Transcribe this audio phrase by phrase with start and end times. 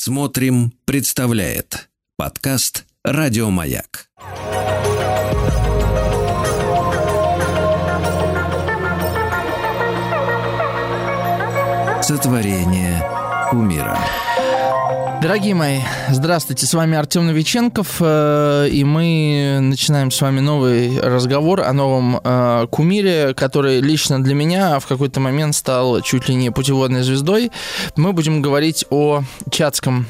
[0.00, 4.06] Смотрим, представляет подкаст Радиомаяк.
[12.00, 13.02] Сотворение
[13.50, 13.98] умира.
[15.20, 15.80] Дорогие мои,
[16.10, 22.20] здравствуйте, с вами Артем Новиченков, э, и мы начинаем с вами новый разговор о новом
[22.22, 27.50] э, кумире, который лично для меня в какой-то момент стал чуть ли не путеводной звездой.
[27.96, 30.06] Мы будем говорить о Чацком,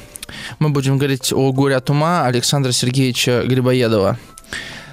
[0.59, 4.19] мы будем говорить о горе от ума Александра Сергеевича Грибоедова.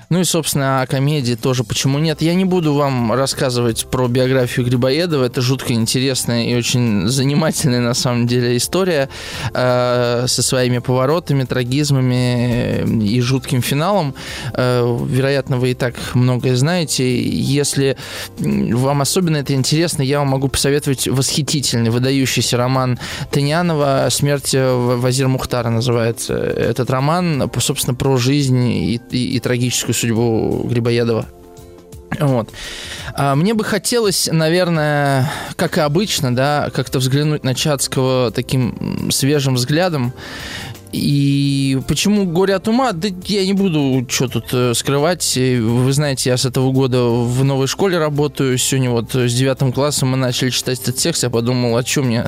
[0.09, 2.22] Ну и, собственно, о комедии тоже почему нет.
[2.22, 5.26] Я не буду вам рассказывать про биографию Грибоедова.
[5.26, 9.09] Это жутко интересная и очень занимательная, на самом деле, история
[9.54, 14.14] э, со своими поворотами, трагизмами и жутким финалом.
[14.54, 17.20] Э, вероятно, вы и так многое знаете.
[17.20, 17.98] Если
[18.38, 23.00] вам особенно это интересно, я вам могу посоветовать восхитительный, выдающийся роман
[23.31, 26.36] Таньянова «Смерть Вазир Мухтара» называется.
[26.36, 31.25] Этот роман, собственно, про жизнь и, и, и трагическую судьбу Грибоедова.
[32.19, 32.49] Вот.
[33.13, 39.55] А мне бы хотелось, наверное, как и обычно, да, как-то взглянуть на Чацкого таким свежим
[39.55, 40.13] взглядом
[40.95, 42.93] и почему горе от ума?
[42.93, 45.35] Да я не буду что тут э, скрывать.
[45.35, 48.57] Вы знаете, я с этого года в новой школе работаю.
[48.57, 51.23] Сегодня вот с девятым классом мы начали читать этот текст.
[51.23, 52.25] Я подумал, а что мне?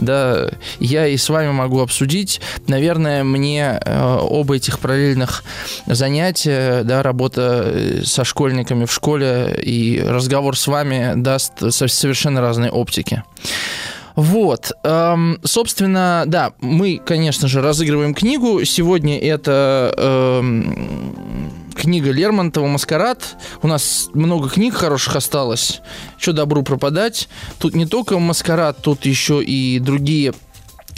[0.00, 2.40] Да, я и с вами могу обсудить.
[2.66, 5.44] Наверное, мне э, оба этих параллельных
[5.86, 12.72] занятия, да, работа э, со школьниками в школе и разговор с вами даст совершенно разные
[12.72, 13.22] оптики.
[14.18, 18.64] Вот, эм, собственно, да, мы, конечно же, разыгрываем книгу.
[18.64, 23.36] Сегодня это эм, книга Лермонтова «Маскарад».
[23.62, 25.82] У нас много книг хороших осталось.
[26.18, 27.28] Что добру пропадать.
[27.60, 30.34] Тут не только «Маскарад», тут еще и другие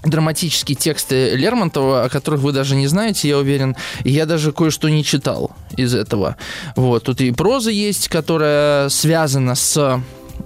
[0.03, 3.77] драматические тексты Лермонтова, о которых вы даже не знаете, я уверен.
[4.03, 6.39] И я даже кое-что не читал из этого.
[6.75, 10.01] Вот, тут и проза есть, которая связана с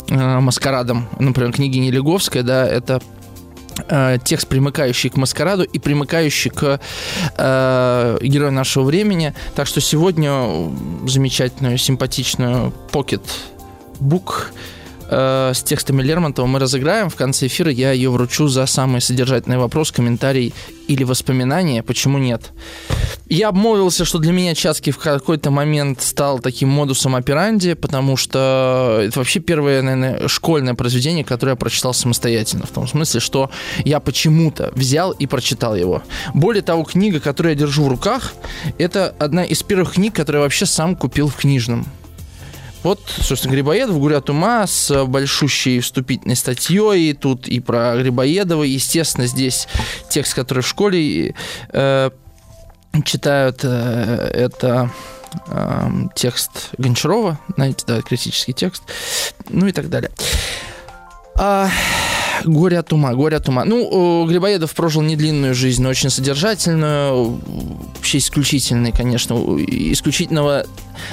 [0.09, 3.00] э, маскарадом, например, княгиня Леговская, да, это
[3.88, 6.81] э, текст, примыкающий к маскараду и примыкающий к
[7.37, 9.34] э, герою нашего времени.
[9.54, 10.70] Так что сегодня
[11.06, 13.22] замечательную, симпатичную Pocket
[14.00, 14.47] Book
[15.10, 17.10] э, с текстами Лермонтова мы разыграем.
[17.10, 20.54] В конце эфира я ее вручу за самый содержательный вопрос, комментарий
[20.88, 21.82] или воспоминание.
[21.82, 22.53] Почему нет?
[23.28, 29.00] Я обмолвился, что для меня Чацкий в какой-то момент стал таким модусом операнди, потому что
[29.02, 32.66] это вообще первое, наверное, школьное произведение, которое я прочитал самостоятельно.
[32.66, 33.50] В том смысле, что
[33.84, 36.02] я почему-то взял и прочитал его.
[36.34, 38.34] Более того, книга, которую я держу в руках,
[38.76, 41.86] это одна из первых книг, которую я вообще сам купил в книжном.
[42.82, 47.14] Вот, собственно, Грибоедов, «Горе от ума» с большущей вступительной статьей.
[47.14, 48.62] Тут и про Грибоедова.
[48.62, 49.66] Естественно, здесь
[50.10, 51.34] текст, который в школе
[51.72, 52.10] э,
[53.03, 54.91] читают, э, это
[55.49, 58.82] э, текст Гончарова, знаете, да, критический текст,
[59.49, 60.10] ну и так далее.
[61.37, 61.69] А,
[62.44, 63.65] горе от ума, горе от ума.
[63.65, 67.41] Ну, Грибоедов прожил не длинную жизнь, но очень содержательную,
[67.97, 70.66] вообще исключительный, конечно, исключительного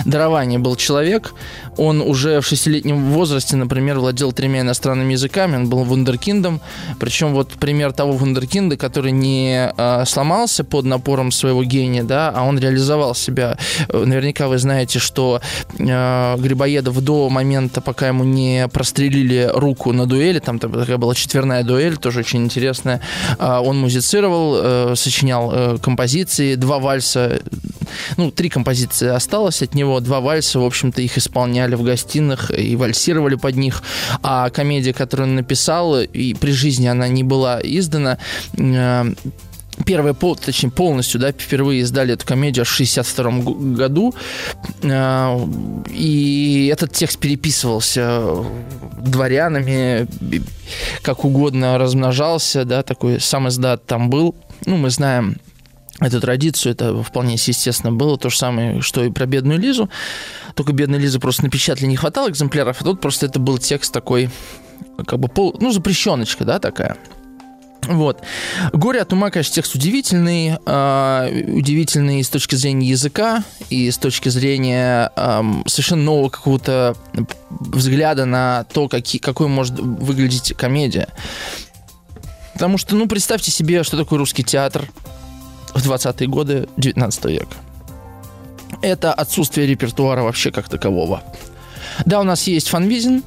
[0.05, 1.33] дарования был человек.
[1.77, 6.61] Он уже в шестилетнем возрасте, например, владел тремя иностранными языками, он был вундеркиндом.
[6.99, 12.43] Причем вот пример того вундеркинда, который не э, сломался под напором своего гения, да, а
[12.43, 13.57] он реализовал себя.
[13.89, 15.41] Наверняка вы знаете, что
[15.77, 21.63] э, Грибоедов до момента, пока ему не прострелили руку на дуэли, там такая была четверная
[21.63, 23.01] дуэль, тоже очень интересная,
[23.39, 27.41] э, он музицировал, э, сочинял э, композиции, два вальса,
[28.17, 32.75] ну, три композиции осталось от него, два вальса, в общем-то, их исполняли в гостиных и
[32.75, 33.83] вальсировали под них,
[34.21, 38.17] а комедия, которую он написал, и при жизни она не была издана,
[38.57, 39.13] э,
[39.85, 43.31] первая, пол, точнее, полностью, да, впервые издали эту комедию в 62
[43.77, 44.13] году,
[44.83, 45.47] э,
[45.89, 48.43] и этот текст переписывался
[48.99, 50.07] дворянами,
[51.01, 55.37] как угодно размножался, да, такой сам издат там был, ну, мы знаем
[56.01, 58.17] эту традицию, это вполне естественно было.
[58.17, 59.89] То же самое, что и про бедную Лизу.
[60.55, 64.29] Только бедной Лизы просто напечатали не хватало экземпляров, а тут просто это был текст такой,
[65.05, 66.97] как бы, пол, ну, запрещеночка, да, такая.
[67.83, 68.21] Вот.
[68.73, 70.57] «Горе от ума», конечно, текст удивительный.
[70.65, 76.95] Э, удивительный с точки зрения языка и с точки зрения э, совершенно нового какого-то
[77.49, 81.07] взгляда на то, какие, какой может выглядеть комедия.
[82.53, 84.87] Потому что, ну, представьте себе, что такое русский театр–
[85.73, 87.55] в 20-е годы 19 века.
[88.81, 91.23] Это отсутствие репертуара вообще как такового.
[92.05, 93.23] Да, у нас есть фанвизин,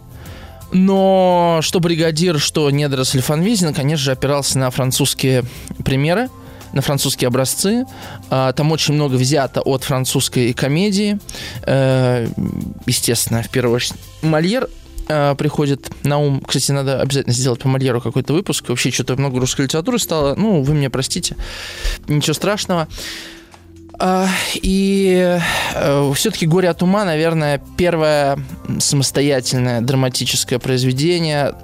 [0.72, 5.44] Но что бригадир, что недоросль Фанвизин, конечно же, опирался на французские
[5.84, 6.28] примеры,
[6.72, 7.86] на французские образцы.
[8.30, 11.18] А, там очень много взято от французской комедии.
[11.62, 12.26] Э,
[12.86, 14.68] естественно, в первую очередь, Мольер
[15.08, 16.42] э, приходит на ум.
[16.46, 18.68] Кстати, надо обязательно сделать по Мольеру какой-то выпуск.
[18.68, 20.34] Вообще что-то много русской литературы стало.
[20.34, 21.36] Ну, вы меня простите.
[22.08, 22.88] Ничего страшного.
[23.98, 25.40] А, и
[25.74, 28.38] э, все-таки «Горе от ума», наверное, первое
[28.78, 31.54] самостоятельное драматическое произведение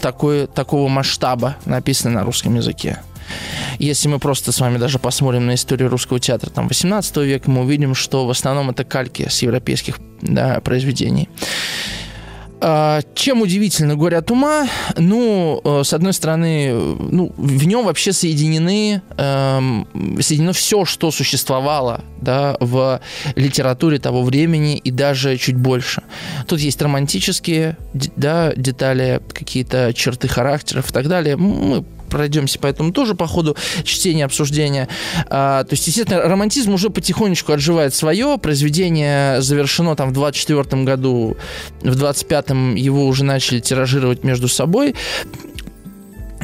[0.00, 3.00] такой, такого масштаба, написанное на русском языке.
[3.78, 7.62] Если мы просто с вами даже посмотрим на историю русского театра там, 18 века, мы
[7.62, 11.28] увидим, что в основном это кальки с европейских да, произведений.
[12.62, 14.66] А, чем удивительно «Горе ума»?
[14.96, 19.88] Ну, э, с одной стороны, ну, в нем вообще соединены, эм,
[20.20, 23.00] соединено все, что существовало да, в
[23.34, 26.02] литературе того времени и даже чуть больше.
[26.46, 27.78] Тут есть романтические
[28.16, 31.36] да, детали, какие-то черты характеров и так далее.
[31.36, 34.88] Мы пройдемся по этому тоже по ходу чтения, обсуждения.
[35.28, 38.38] А, то есть, естественно, романтизм уже потихонечку отживает свое.
[38.38, 41.36] Произведение завершено там в 24 году,
[41.82, 44.94] в 25-м его уже начали тиражировать между собой.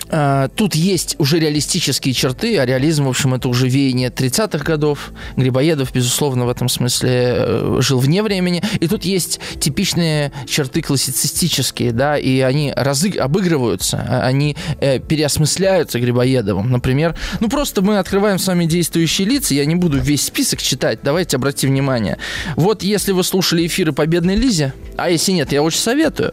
[0.09, 5.13] А, тут есть уже реалистические черты, а реализм, в общем, это уже веяние 30-х годов.
[5.37, 8.63] Грибоедов, безусловно, в этом смысле э, жил вне времени.
[8.81, 13.17] И тут есть типичные черты классицистические, да, и они разыг...
[13.17, 16.71] обыгрываются, а они э, переосмысляются Грибоедовым.
[16.71, 21.01] Например, ну просто мы открываем с вами действующие лица, я не буду весь список читать,
[21.03, 22.19] давайте обратите внимание.
[22.55, 26.33] Вот если вы слушали эфиры по бедной Лизе, а если нет, я очень советую.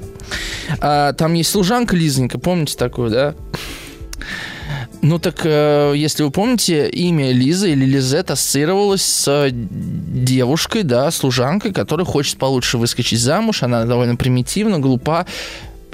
[0.79, 3.35] А, там есть служанка Лизонька, помните такую, да?
[5.01, 11.73] Ну так, э, если вы помните, имя Лиза или Лизет ассоциировалось с девушкой, да, служанкой,
[11.73, 13.63] которая хочет получше выскочить замуж.
[13.63, 15.25] Она довольно примитивна, глупа.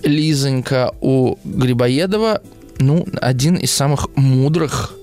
[0.04, 2.42] Лизонька у Грибоедова,
[2.78, 4.94] ну, один из самых мудрых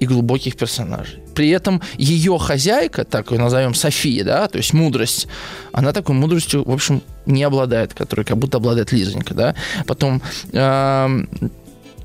[0.00, 1.20] и глубоких персонажей.
[1.34, 5.28] При этом ее хозяйка, так ее назовем София, да, то есть мудрость,
[5.72, 9.54] она такой мудростью, в общем, не обладает, которой как будто обладает Лизонька, да.
[9.86, 10.20] Потом
[10.52, 11.24] э,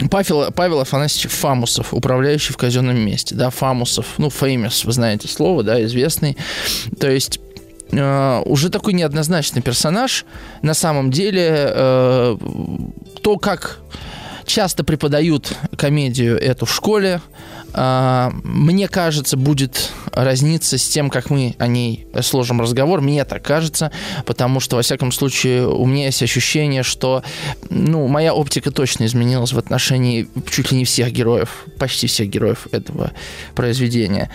[0.10, 5.64] Павел, Павел Афанасьевич Фамусов, управляющий в казенном месте, да, Фамусов, ну, famous, вы знаете слово,
[5.64, 6.38] да, известный.
[7.00, 7.40] То есть
[7.92, 10.26] э, уже такой неоднозначный персонаж.
[10.62, 12.38] На самом деле, э,
[13.22, 13.80] то, как
[14.46, 17.22] часто преподают комедию эту в школе,
[17.74, 23.02] мне кажется, будет разниться с тем, как мы о ней сложим разговор.
[23.02, 23.92] Мне так кажется,
[24.26, 27.24] потому что, во всяком случае, у меня есть ощущение, что
[27.70, 32.68] ну, моя оптика точно изменилась в отношении чуть ли не всех героев, почти всех героев
[32.72, 33.12] этого
[33.56, 34.32] произведения.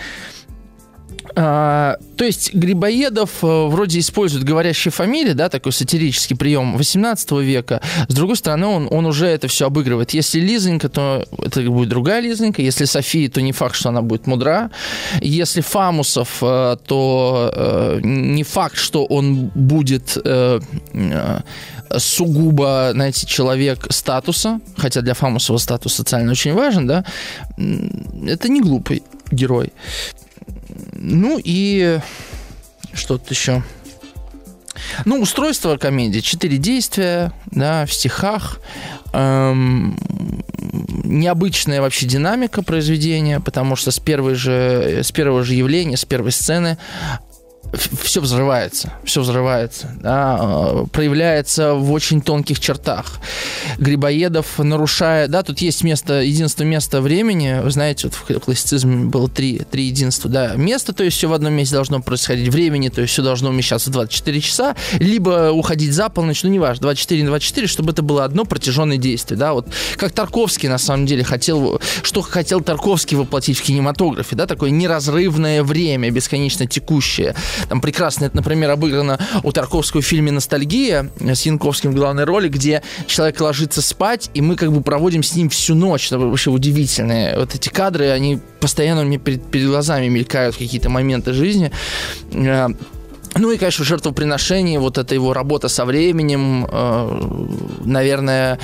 [1.35, 7.81] А, то есть Грибоедов э, вроде использует говорящие фамилии, да, такой сатирический прием 18 века.
[8.07, 10.11] С другой стороны, он, он уже это все обыгрывает.
[10.11, 12.61] Если Лизонька, то это будет другая Лизонька.
[12.61, 14.69] Если София, то не факт, что она будет мудра.
[15.21, 20.17] Если Фамусов, э, то э, не факт, что он будет
[21.97, 27.05] сугубо, знаете, человек статуса, хотя для Фамусова статус социально очень важен, да,
[27.57, 29.71] это не глупый герой.
[30.93, 31.99] Ну и
[32.93, 33.63] что-то еще.
[35.05, 36.19] Ну, устройство комедии.
[36.19, 38.59] Четыре действия, да, в стихах.
[39.13, 39.97] Эм,
[41.03, 46.31] необычная вообще динамика произведения, потому что с, первой же, с первого же явления, с первой
[46.31, 46.77] сцены
[47.73, 53.19] все взрывается, все взрывается, да, э, проявляется в очень тонких чертах.
[53.77, 59.27] Грибоедов нарушая, да, тут есть место, единство места времени, вы знаете, вот в классицизме было
[59.27, 63.01] три, три единства, да, место, то есть все в одном месте должно происходить, времени, то
[63.01, 67.29] есть все должно умещаться в 24 часа, либо уходить за полночь, ну, неважно, 24 на
[67.29, 71.81] 24, чтобы это было одно протяженное действие, да, вот как Тарковский, на самом деле, хотел,
[72.03, 77.35] что хотел Тарковский воплотить в кинематографе, да, такое неразрывное время, бесконечно текущее,
[77.67, 82.49] там прекрасно это, например, обыграно у Тарковского в фильме «Ностальгия» с Янковским в главной роли,
[82.49, 86.07] где человек ложится спать, и мы как бы проводим с ним всю ночь.
[86.07, 87.37] Это вообще удивительные.
[87.37, 91.71] Вот эти кадры, они постоянно у меня перед, перед глазами мелькают какие-то моменты жизни.
[92.31, 92.67] Э,
[93.35, 97.47] ну и, конечно, жертвоприношение, вот эта его работа со временем, э,
[97.83, 98.59] наверное,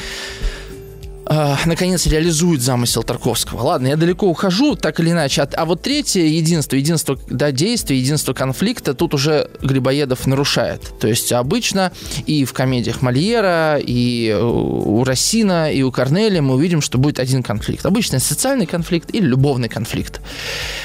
[1.30, 3.62] э, наконец реализует замысел Тарковского.
[3.62, 5.44] Ладно, я далеко ухожу, так или иначе.
[5.44, 10.82] А, а вот третье единство, единство да, действия, единство конфликта, тут уже Грибоедов нарушает.
[11.00, 11.92] То есть обычно
[12.26, 17.44] и в комедиях Мольера, и у Рассина, и у Корнеля мы увидим, что будет один
[17.44, 17.86] конфликт.
[17.86, 20.22] Обычно социальный конфликт или любовный конфликт.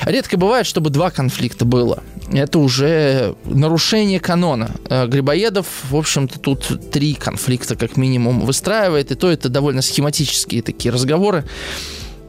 [0.04, 2.02] Редко бывает, чтобы два конфликта было.
[2.32, 4.70] Это уже нарушение канона.
[4.88, 10.62] Э, Грибоедов, в общем-то, тут три конфликта как минимум выстраивает, и то это довольно схематические
[10.62, 11.44] такие разговоры.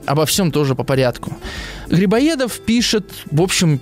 [0.06, 1.34] Обо всем тоже по порядку.
[1.88, 3.80] Грибоедов пишет, в общем,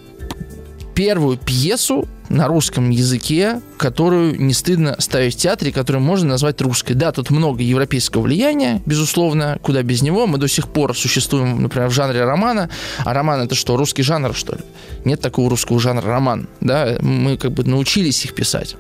[0.94, 6.94] первую пьесу на русском языке, которую не стыдно ставить в театре, которую можно назвать русской.
[6.94, 10.26] Да, тут много европейского влияния, безусловно, куда без него.
[10.26, 12.70] Мы до сих пор существуем, например, в жанре романа.
[13.00, 14.62] А роман это что, русский жанр, что ли?
[15.06, 16.48] Нет такого русского жанра роман.
[16.62, 16.98] Да?
[17.02, 18.76] Мы как бы научились их писать.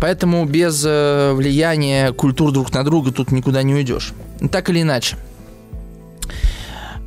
[0.00, 4.12] Поэтому без э, влияния культур друг на друга тут никуда не уйдешь.
[4.50, 5.16] Так или иначе.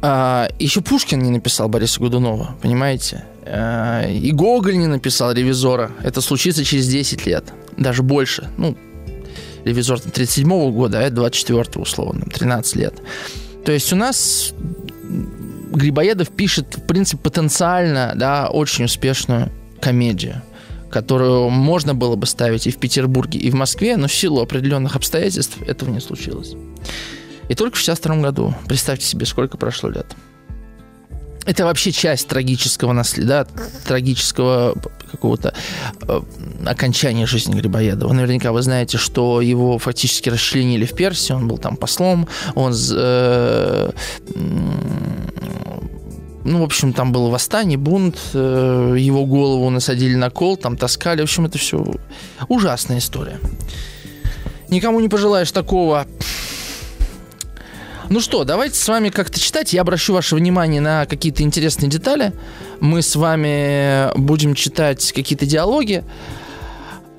[0.02, 3.26] А, еще Пушкин не написал Бориса Годунова, понимаете?
[3.46, 5.92] А, и Гоголь не написал «Ревизора».
[6.04, 7.46] Это случится через 10 лет,
[7.78, 8.50] даже больше.
[8.58, 8.78] Ну,
[9.66, 12.94] «Ревизор» 37-го года, а это 24-го, условно, 13 лет.
[13.66, 14.54] То есть у нас
[15.72, 20.42] Грибоедов пишет, в принципе, потенциально, да, очень успешную комедию
[20.90, 24.96] которую можно было бы ставить и в Петербурге, и в Москве, но в силу определенных
[24.96, 26.56] обстоятельств этого не случилось.
[27.48, 30.08] И только в 62 году, представьте себе, сколько прошло лет.
[31.46, 33.48] Это вообще часть трагического наследия, да,
[33.86, 34.76] трагического
[35.12, 35.54] какого-то
[36.02, 36.22] э,
[36.66, 38.14] окончания жизни Грибоедова.
[38.14, 42.74] Наверняка вы знаете, что его фактически расчленили в Персии, он был там послом, он...
[42.92, 43.92] Э,
[46.46, 51.20] ну, в общем, там было восстание, бунт, э, его голову насадили на кол, там таскали.
[51.22, 51.86] В общем, это все
[52.48, 53.40] ужасная история.
[54.70, 56.08] Никому не пожелаешь такого
[58.10, 59.72] ну что, давайте с вами как-то читать.
[59.74, 62.34] Я обращу ваше внимание на какие-то интересные детали.
[62.80, 66.04] Мы с вами будем читать какие-то диалоги.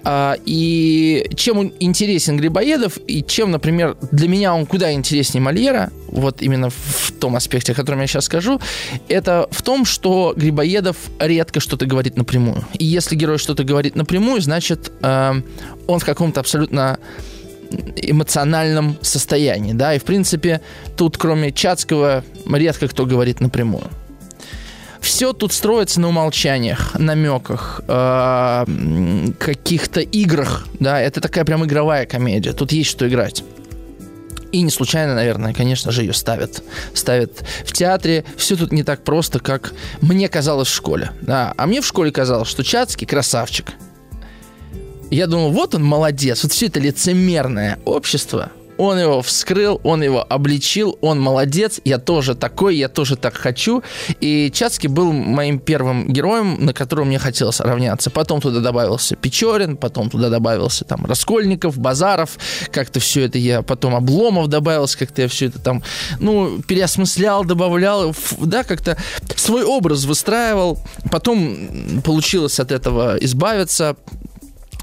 [0.03, 5.93] А, и чем он интересен Грибоедов, и чем, например, для меня он куда интереснее Мольера,
[6.09, 8.61] вот именно в том аспекте, о котором я сейчас скажу,
[9.09, 12.65] это в том, что Грибоедов редко что-то говорит напрямую.
[12.79, 15.35] И если герой что-то говорит напрямую, значит, э,
[15.87, 16.99] он в каком-то абсолютно
[17.97, 20.61] эмоциональном состоянии, да, и в принципе
[20.97, 23.85] тут кроме Чацкого редко кто говорит напрямую.
[25.01, 28.67] Все тут строится на умолчаниях, намеках, э,
[29.39, 33.43] каких-то играх, да, это такая прям игровая комедия, тут есть что играть.
[34.53, 36.63] И не случайно, наверное, конечно же, ее ставят.
[36.93, 38.25] Ставят в театре.
[38.37, 41.13] Все тут не так просто, как мне казалось в школе.
[41.23, 41.55] Да.
[41.57, 43.73] А мне в школе казалось, что Чацкий красавчик.
[45.11, 48.51] Я думал, вот он молодец, вот все это лицемерное общество,
[48.81, 53.83] он его вскрыл, он его обличил, он молодец, я тоже такой, я тоже так хочу.
[54.21, 58.09] И Чацкий был моим первым героем, на которого мне хотелось равняться.
[58.09, 62.39] Потом туда добавился Печорин, потом туда добавился там Раскольников, Базаров,
[62.73, 65.83] как-то все это я, потом Обломов добавился, как-то я все это там,
[66.19, 68.97] ну, переосмыслял, добавлял, да, как-то
[69.37, 70.79] свой образ выстраивал.
[71.11, 73.97] Потом получилось от этого избавиться,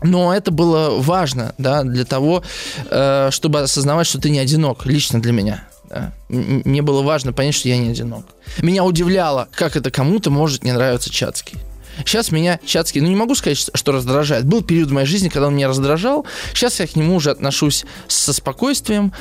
[0.01, 2.44] но это было важно, да, для того,
[2.89, 5.63] э, чтобы осознавать, что ты не одинок, лично для меня.
[5.89, 6.13] Да.
[6.30, 8.25] Мне было важно понять, что я не одинок.
[8.62, 11.58] Меня удивляло, как это кому-то может не нравиться Чацкий.
[12.06, 14.46] Сейчас меня Чацкий, ну не могу сказать, что раздражает.
[14.46, 16.25] Был период в моей жизни, когда он меня раздражал.
[16.54, 19.13] Сейчас я к нему уже отношусь со спокойствием.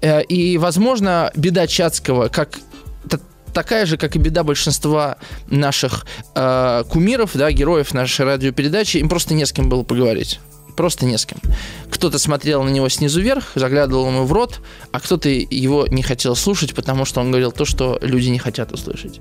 [0.00, 2.58] Э, и, возможно, беда Чацкого, как
[3.52, 9.34] такая же, как и беда большинства наших э, кумиров, да, героев нашей радиопередачи, им просто
[9.34, 10.40] не с кем было поговорить.
[10.78, 11.38] Просто не с кем.
[11.90, 14.60] Кто-то смотрел на него снизу вверх, заглядывал ему в рот,
[14.92, 18.70] а кто-то его не хотел слушать, потому что он говорил то, что люди не хотят
[18.70, 19.20] услышать.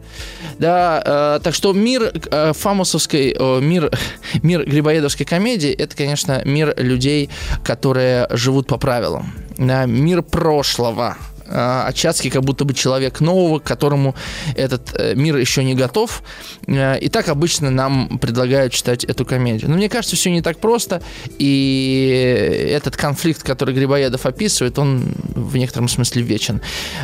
[0.59, 3.91] Да, э, так что мир э, фамусовской, э, мир,
[4.43, 7.31] мир грибоедовской комедии, это, конечно, мир людей,
[7.63, 9.33] которые живут по правилам.
[9.57, 11.17] Да, мир прошлого,
[11.49, 14.15] а Чацкий как будто бы человек нового, к которому
[14.55, 16.23] этот э, мир еще не готов.
[16.67, 19.69] Э, и так обычно нам предлагают читать эту комедию.
[19.69, 21.01] Но мне кажется, все не так просто.
[21.39, 26.61] И этот конфликт, который Грибоедов описывает, он в некотором смысле вечен.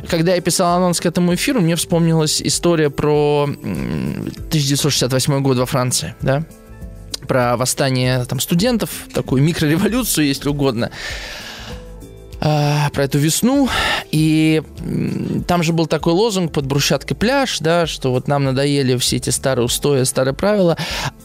[0.08, 6.16] Когда я писал анонс к этому эфиру, мне вспомнилась история про 1968 год во Франции,
[6.22, 6.44] да?
[7.28, 10.92] про восстание там, студентов, такую микрореволюцию, если угодно.
[12.46, 13.70] А, про эту весну.
[14.12, 14.62] И
[15.48, 19.30] там же был такой лозунг под брусчаткой пляж, да, что вот нам надоели все эти
[19.30, 20.78] старые устои, старые правила.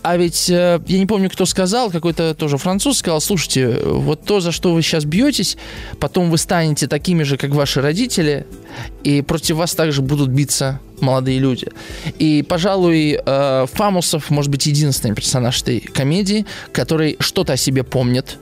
[0.02, 4.38] А ведь э, я не помню, кто сказал, какой-то тоже француз сказал, слушайте, вот то,
[4.38, 5.56] за что вы сейчас бьетесь,
[5.98, 8.46] потом вы станете такими же, как ваши родители,
[9.02, 11.66] и против вас также будут биться молодые люди.
[12.20, 18.38] И, пожалуй, э, Фамусов может быть единственный персонаж этой комедии, который что-то о себе помнит,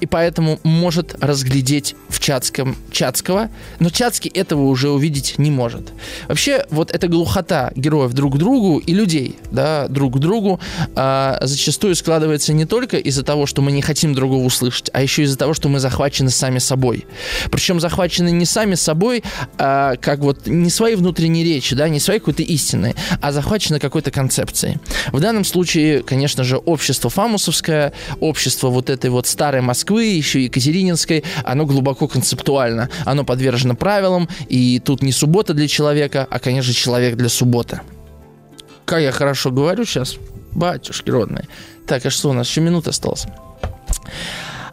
[0.00, 5.92] и поэтому может разглядеть в Чацком Чацкого, но Чацкий этого уже увидеть не может.
[6.28, 10.60] Вообще, вот эта глухота героев друг к другу и людей, да, друг к другу,
[10.94, 15.22] а, зачастую складывается не только из-за того, что мы не хотим другого услышать, а еще
[15.22, 17.06] из-за того, что мы захвачены сами собой.
[17.50, 19.22] Причем захвачены не сами собой,
[19.58, 24.10] а, как вот не своей внутренней речи, да, не своей какой-то истины, а захвачены какой-то
[24.10, 24.78] концепцией.
[25.12, 31.24] В данном случае, конечно же, общество фамусовское, общество вот этой вот старой Москвы, еще Екатерининской,
[31.42, 32.88] оно глубоко концептуально.
[33.04, 37.80] Оно подвержено правилам, и тут не суббота для человека, а, конечно, человек для субботы.
[38.84, 40.16] Как я хорошо говорю сейчас,
[40.52, 41.48] батюшки родные.
[41.88, 42.48] Так, а что у нас?
[42.48, 43.26] Еще минута осталась.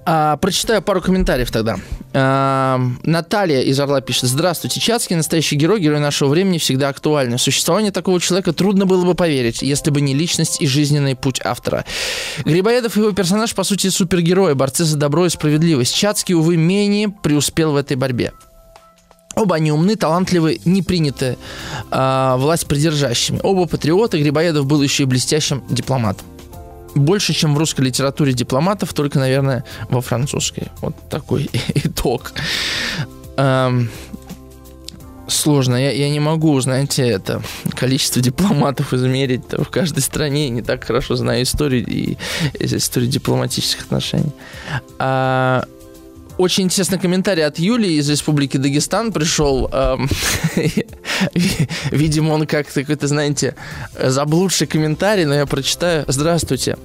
[0.10, 1.76] А, прочитаю пару комментариев тогда.
[2.14, 4.30] А, Наталья из Орла пишет.
[4.30, 7.38] Здравствуйте, Чацкий, настоящий герой, герой нашего времени, всегда актуальный.
[7.38, 11.84] Существование такого человека трудно было бы поверить, если бы не личность и жизненный путь автора.
[12.46, 15.94] Грибоедов и его персонаж, по сути, супергерои, борцы за добро и справедливость.
[15.94, 18.32] Чацкий, увы, менее преуспел в этой борьбе.
[19.36, 21.38] Оба они умны, талантливы, не приняты
[21.92, 23.42] э, власть придержащими.
[23.44, 24.22] Оба патриоты.
[24.22, 26.26] Грибоедов был еще и блестящим дипломатом
[27.00, 30.68] больше, чем в русской литературе дипломатов, только, наверное, во французской.
[30.82, 32.32] Вот такой итог.
[33.38, 33.90] Эм,
[35.28, 35.76] сложно.
[35.76, 37.42] Я, я не могу, знаете, это
[37.76, 40.50] количество дипломатов измерить в каждой стране.
[40.50, 42.18] Не так хорошо знаю историю и
[42.60, 44.32] историю дипломатических отношений.
[45.00, 45.66] А,
[46.38, 49.70] очень интересный комментарий от Юлии из Республики Дагестан пришел.
[49.72, 50.10] Эм,
[51.92, 53.56] видимо, он как-то какой-то, знаете,
[54.00, 56.06] заблудший комментарий, но я прочитаю.
[56.08, 56.78] Здравствуйте.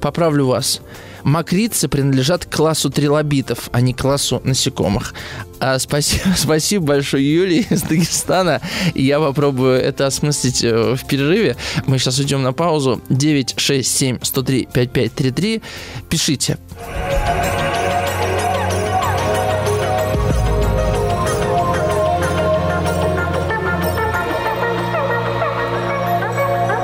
[0.00, 0.80] Поправлю вас.
[1.22, 5.14] Макрицы принадлежат к классу трилобитов, а не классу насекомых.
[5.60, 8.60] А, спасибо, спасибо большое Юлии из Дагестана.
[8.94, 11.56] Я попробую это осмыслить э, в перерыве.
[11.86, 13.00] Мы сейчас уйдем на паузу.
[13.08, 15.62] 967 103 5533.
[16.08, 16.58] Пишите.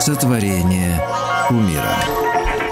[0.08, 0.98] Сотворение
[1.50, 1.94] умира.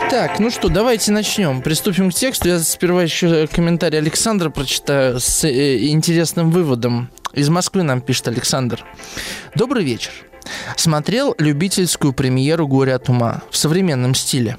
[0.09, 1.61] Так, ну что, давайте начнем.
[1.61, 2.49] Приступим к тексту.
[2.49, 7.11] Я сперва еще комментарий Александра прочитаю с э, интересным выводом.
[7.35, 8.83] Из Москвы нам пишет Александр.
[9.55, 10.13] Добрый вечер.
[10.79, 14.57] Смотрел любительскую премьеру «Горе от ума» в современном стиле.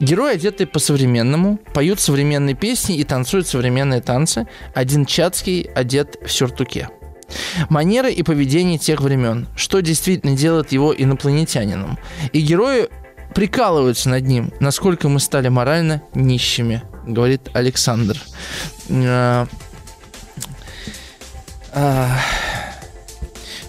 [0.00, 4.48] Герои, одетые по-современному, поют современные песни и танцуют современные танцы.
[4.74, 6.90] Один Чацкий одет в сюртуке.
[7.68, 11.98] Манеры и поведение тех времен, что действительно делает его инопланетянином.
[12.32, 12.88] И герои
[13.34, 18.18] прикалываются над ним, насколько мы стали морально нищими, говорит Александр.
[18.90, 19.46] А,
[21.72, 22.18] а,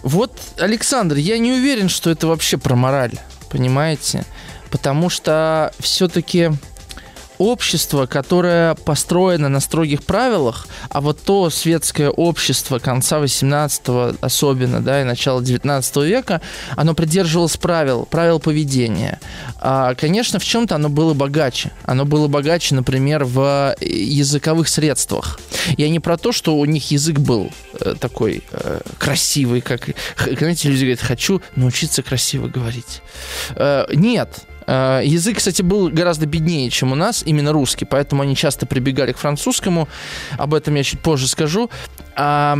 [0.03, 3.13] вот, Александр, я не уверен, что это вообще про мораль,
[3.49, 4.23] понимаете?
[4.71, 6.51] Потому что все-таки
[7.37, 15.01] общество, которое построено на строгих правилах, а вот то светское общество конца 18-го особенно, да,
[15.01, 16.41] и начала 19 века,
[16.75, 19.19] оно придерживалось правил, правил поведения.
[19.59, 21.71] А, конечно, в чем-то оно было богаче.
[21.83, 25.39] Оно было богаче, например, в языковых средствах.
[25.77, 30.69] Я не про то, что у них язык был э, такой э, красивый, как, знаете,
[30.69, 33.01] люди говорят, хочу научиться красиво говорить.
[33.55, 38.35] Э, нет, Э, язык, кстати, был гораздо беднее, чем у нас, именно русский, поэтому они
[38.35, 39.87] часто прибегали к французскому.
[40.37, 41.69] Об этом я чуть позже скажу.
[42.15, 42.57] А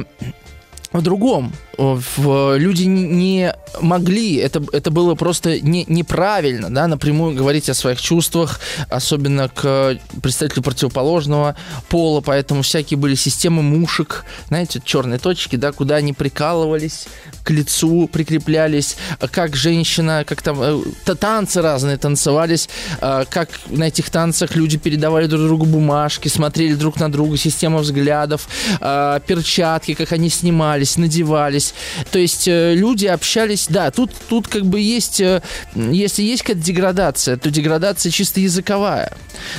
[0.93, 7.73] в другом люди не могли, это, это было просто не, неправильно, да, напрямую говорить о
[7.73, 8.59] своих чувствах,
[8.89, 11.55] особенно к представителю противоположного
[11.89, 17.07] пола, поэтому всякие были системы мушек, знаете, черные точки, да, куда они прикалывались,
[17.43, 18.97] к лицу прикреплялись,
[19.31, 22.69] как женщина, как там, э, танцы разные танцевались,
[23.01, 27.79] э, как на этих танцах люди передавали друг другу бумажки, смотрели друг на друга, система
[27.79, 28.47] взглядов,
[28.81, 31.73] э, перчатки, как они снимались, надевались, общались.
[32.11, 35.41] То есть э, люди общались, да, тут, тут как бы есть, э,
[35.75, 39.13] если есть какая-то деградация, то деградация чисто языковая.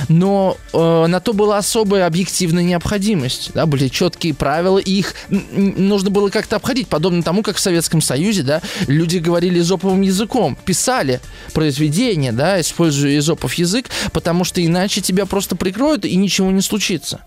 [0.07, 6.09] Но э, на то была особая объективная необходимость, да, были четкие правила, и их нужно
[6.09, 11.19] было как-то обходить, подобно тому, как в Советском Союзе, да, люди говорили изоповым языком, писали
[11.53, 17.21] произведения, да, используя изопов язык, потому что иначе тебя просто прикроют и ничего не случится.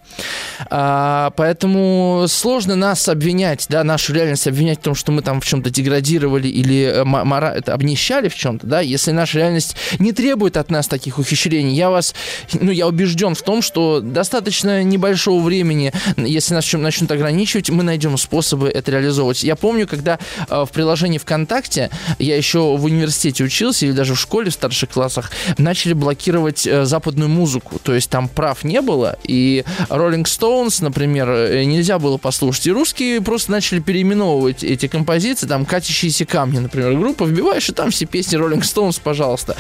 [0.71, 5.41] А, поэтому сложно нас обвинять, да, нашу реальность обвинять обвинять в том, что мы там
[5.41, 7.53] в чем-то деградировали или э, мора...
[7.55, 11.91] это обнищали в чем-то, да, если наша реальность не требует от нас таких ухищрений, я
[11.91, 12.15] вас,
[12.53, 17.83] ну, я убежден в том, что достаточно небольшого времени, если нас чем начнут ограничивать, мы
[17.83, 19.45] найдем способы это реализовывать.
[19.45, 24.21] Я помню, когда э, в приложении ВКонтакте, я еще в университете учился или даже в
[24.21, 29.17] школе в старших классах, начали блокировать э, западную музыку, то есть там прав не было,
[29.25, 31.29] и Rolling Stones, например,
[31.65, 37.25] нельзя было послушать, и русские просто начали переименовывать эти композиции, там «Катящиеся камни», например, группа,
[37.25, 39.57] вбиваешь, и там все песни Rolling Stones, пожалуйста.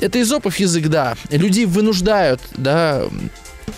[0.00, 1.16] Это изопов язык, да.
[1.30, 3.04] Людей вынуждают, да,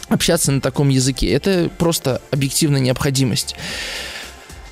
[0.08, 1.30] общаться на таком языке.
[1.30, 3.56] Это просто объективная необходимость.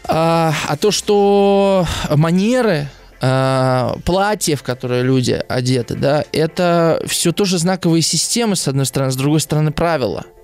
[0.05, 2.88] А, а то, что манеры,
[3.21, 9.12] а, платье, в которое люди одеты, да, это все тоже знаковые системы, с одной стороны,
[9.12, 10.25] с другой стороны, правила–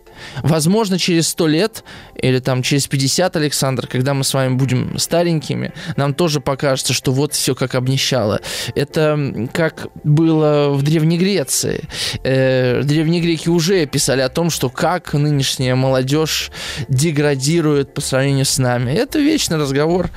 [0.42, 1.84] Возможно, через сто лет
[2.16, 7.12] или там через 50, Александр, когда мы с вами будем старенькими, нам тоже покажется, что
[7.12, 8.40] вот все как обнищало.
[8.74, 11.88] Это как было в Древней Греции.
[12.24, 16.50] Э, древние греки уже писали о том, что как нынешняя молодежь
[16.88, 18.92] деградирует по сравнению с нами.
[18.92, 20.10] Это вечный разговор.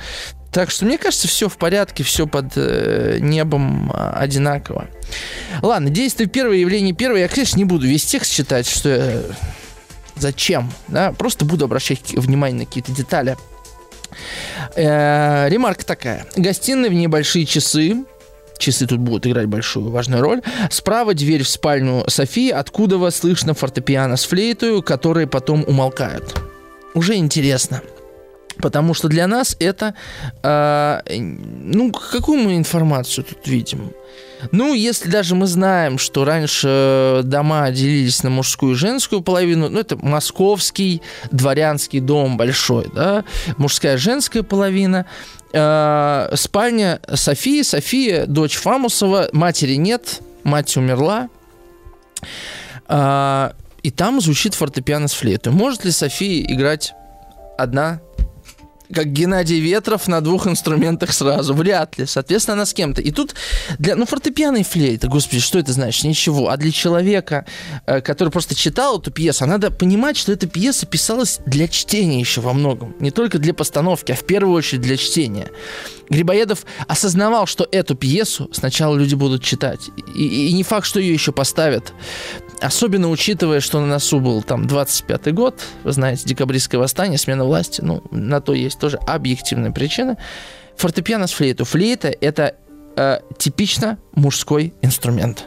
[0.52, 4.88] Так что мне кажется, все в порядке, все под э, небом э, одинаково.
[5.60, 7.20] Ладно, действие первое, явление первое.
[7.20, 9.22] Я, конечно, не буду весь текст читать, что я
[10.16, 10.72] Зачем?
[10.88, 11.12] Да?
[11.12, 13.36] Просто буду обращать внимание на какие-то детали.
[14.74, 16.26] Э, ремарка такая.
[16.36, 18.04] Гостиная в небольшие часы.
[18.58, 20.42] Часы тут будут играть большую важную роль.
[20.70, 26.40] Справа дверь в спальню Софии, откуда вас слышно фортепиано с флейтой, которые потом умолкают.
[26.94, 27.82] Уже интересно.
[28.58, 29.94] Потому что для нас это...
[30.42, 33.92] Э, ну, какую мы информацию тут видим?
[34.52, 39.80] Ну, если даже мы знаем, что раньше дома делились на мужскую и женскую половину, ну,
[39.80, 43.24] это московский дворянский дом большой, да,
[43.56, 45.06] мужская и женская половина,
[45.52, 51.28] э, спальня Софии, София, дочь Фамусова, матери нет, мать умерла,
[52.88, 53.50] э,
[53.82, 55.52] и там звучит фортепиано с флейтой.
[55.52, 56.92] Может ли София играть
[57.56, 58.00] одна
[58.92, 61.54] как Геннадий Ветров на двух инструментах сразу.
[61.54, 62.06] Вряд ли.
[62.06, 63.00] Соответственно, она с кем-то.
[63.00, 63.34] И тут
[63.78, 63.96] для...
[63.96, 66.04] Ну, фортепиано и флейта, господи, что это значит?
[66.04, 66.48] Ничего.
[66.48, 67.46] А для человека,
[67.86, 72.40] э, который просто читал эту пьесу, надо понимать, что эта пьеса писалась для чтения еще
[72.40, 72.94] во многом.
[73.00, 75.48] Не только для постановки, а в первую очередь для чтения.
[76.08, 79.90] Грибоедов осознавал, что эту пьесу сначала люди будут читать.
[80.14, 81.92] И, и не факт, что ее еще поставят.
[82.60, 87.80] Особенно учитывая, что на носу был там 25-й год, вы знаете, декабристское восстание, смена власти,
[87.82, 90.16] ну, на то есть тоже объективная причина.
[90.76, 91.64] Фортепиано с флейту.
[91.64, 92.54] Флейта– это
[92.96, 95.46] э, типично мужской инструмент.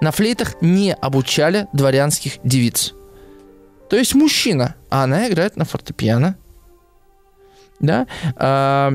[0.00, 2.94] На флейтах не обучали дворянских девиц.
[3.88, 6.36] То есть мужчина, а она играет на фортепиано.
[7.80, 8.06] Да?
[8.36, 8.92] А,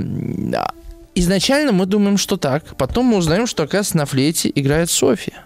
[1.16, 2.76] изначально мы думаем, что так.
[2.78, 5.46] Потом мы узнаем, что, оказывается, на флейте играет София.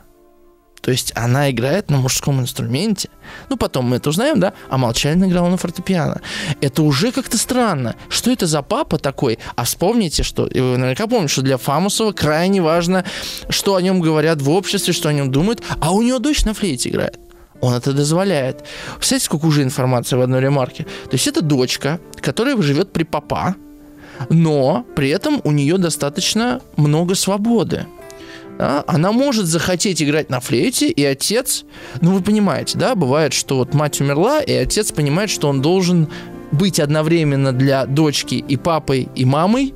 [0.85, 3.09] То есть она играет на мужском инструменте.
[3.49, 4.53] Ну, потом мы это узнаем, да?
[4.69, 6.21] А Молчалин играл на фортепиано.
[6.61, 7.95] Это уже как-то странно.
[8.07, 9.39] Что это за папа такой?
[9.55, 10.45] А вспомните, что...
[10.45, 13.03] И вы наверняка помните, что для Фамусова крайне важно,
[13.49, 15.63] что о нем говорят в обществе, что о нем думают.
[15.81, 17.17] А у него дочь на флейте играет.
[17.61, 18.63] Он это дозволяет.
[18.97, 20.83] Представляете, сколько уже информации в одной ремарке?
[20.83, 23.55] То есть это дочка, которая живет при папа,
[24.29, 27.87] но при этом у нее достаточно много свободы
[28.57, 31.65] да, она может захотеть играть на флейте, и отец,
[32.01, 36.09] ну вы понимаете, да, бывает, что вот мать умерла, и отец понимает, что он должен
[36.51, 39.73] быть одновременно для дочки и папой, и мамой,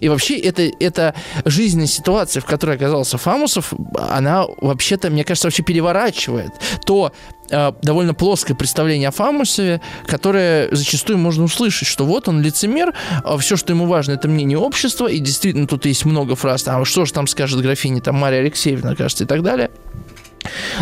[0.00, 5.62] и вообще это, это жизненная ситуация, в которой оказался Фамусов, она вообще-то, мне кажется, вообще
[5.62, 6.50] переворачивает
[6.84, 7.12] то
[7.52, 13.36] э, довольно плоское представление о Фамусове, которое зачастую можно услышать, что вот он лицемер, а
[13.38, 17.04] все, что ему важно, это мнение общества, и действительно тут есть много фраз, а что
[17.04, 19.70] же там скажет графиня, там Мария Алексеевна, кажется, и так далее.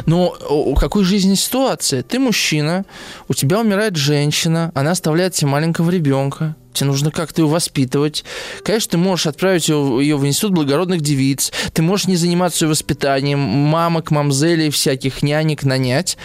[0.07, 2.03] Но какой жизни ситуация?
[2.03, 2.85] Ты мужчина,
[3.29, 8.25] у тебя умирает женщина, она оставляет тебе маленького ребенка, тебе нужно как-то ее воспитывать.
[8.63, 12.71] Конечно, ты можешь отправить ее, ее в институт благородных девиц, ты можешь не заниматься ее
[12.71, 16.17] воспитанием, мамок, мамзелей, всяких нянек нанять,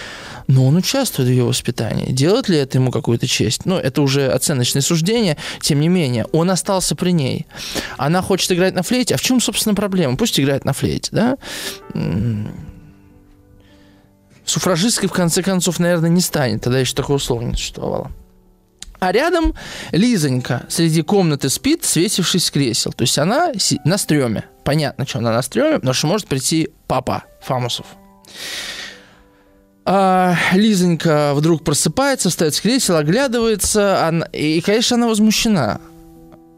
[0.48, 2.12] но он участвует в ее воспитании.
[2.12, 3.66] Делает ли это ему какую-то честь?
[3.66, 7.48] Ну, это уже оценочное суждение, тем не менее, он остался при ней.
[7.98, 10.16] Она хочет играть на флейте, а в чем, собственно, проблема?
[10.16, 11.38] Пусть играет на флейте, да?
[14.46, 16.62] Суфражисткой, в конце концов, наверное, не станет.
[16.64, 18.12] Тогда еще такого слова не существовало.
[19.00, 19.54] А рядом
[19.92, 22.94] Лизонька среди комнаты спит, свесившись с кресел.
[22.94, 23.52] То есть она
[23.84, 24.46] на стреме.
[24.64, 27.86] Понятно, что она на стреме, потому что может прийти папа Фамусов.
[29.88, 35.80] А Лизонька вдруг просыпается, встает с кресела, оглядывается, она, и, конечно, она возмущена.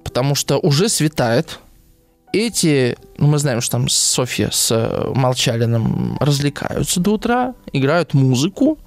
[0.08, 1.60] потому что уже светает.
[2.32, 8.78] Эти, мы знаем, что там Софья с э, Молчалиным развлекаются до утра, играют музыку.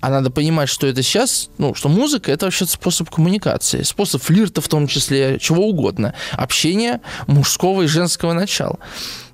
[0.00, 4.60] А надо понимать, что это сейчас, ну, что музыка это вообще способ коммуникации, способ флирта
[4.60, 6.14] в том числе, чего угодно.
[6.32, 8.78] Общение мужского и женского начала.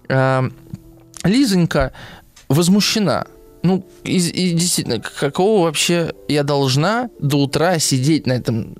[0.08, 0.48] Э,
[1.24, 1.92] Лизонька
[2.48, 3.26] возмущена
[3.62, 8.76] ну, и, и действительно, какого вообще я должна до утра сидеть на этом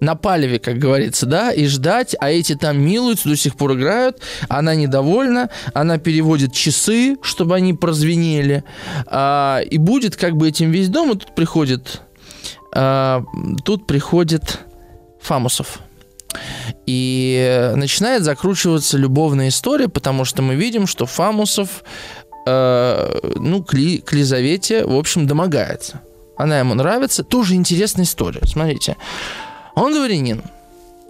[0.00, 4.20] на палеве, как говорится, да, и ждать, а эти там милуются, до сих пор играют,
[4.48, 8.64] она недовольна, она переводит часы, чтобы они прозвенели,
[9.06, 12.02] а, и будет как бы этим весь дом, и тут приходит,
[12.74, 13.24] а,
[13.64, 14.60] тут приходит
[15.20, 15.80] Фамусов.
[16.86, 21.84] И начинает закручиваться любовная история, потому что мы видим, что Фамусов
[22.46, 26.00] э, ну, к, Ли, к Лизавете, в общем, домогается.
[26.36, 27.22] Она ему нравится.
[27.22, 28.40] Тоже интересная история.
[28.44, 28.96] Смотрите.
[29.74, 30.42] Он дворянин.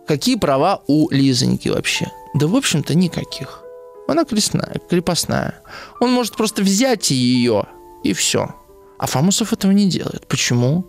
[0.06, 2.10] Какие права у Лизоньки вообще?
[2.34, 3.62] Да, в общем-то, никаких.
[4.06, 5.62] Она крестная, крепостная.
[6.00, 7.66] Он может просто взять ее,
[8.02, 8.54] и все.
[8.98, 10.26] А Фамусов этого не делает.
[10.26, 10.84] Почему?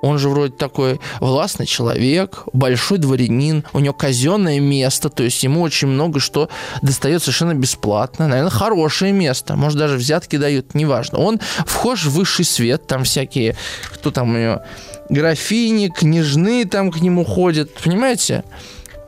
[0.00, 5.62] Он же вроде такой властный человек, большой дворянин, у него казенное место, то есть ему
[5.62, 6.48] очень много что
[6.82, 8.28] достает совершенно бесплатно.
[8.28, 11.18] Наверное, хорошее место, может даже взятки дают, неважно.
[11.18, 13.56] Он вхож в высший свет, там всякие,
[13.92, 14.62] кто там у него,
[15.08, 18.44] графини, княжны там к нему ходят, понимаете?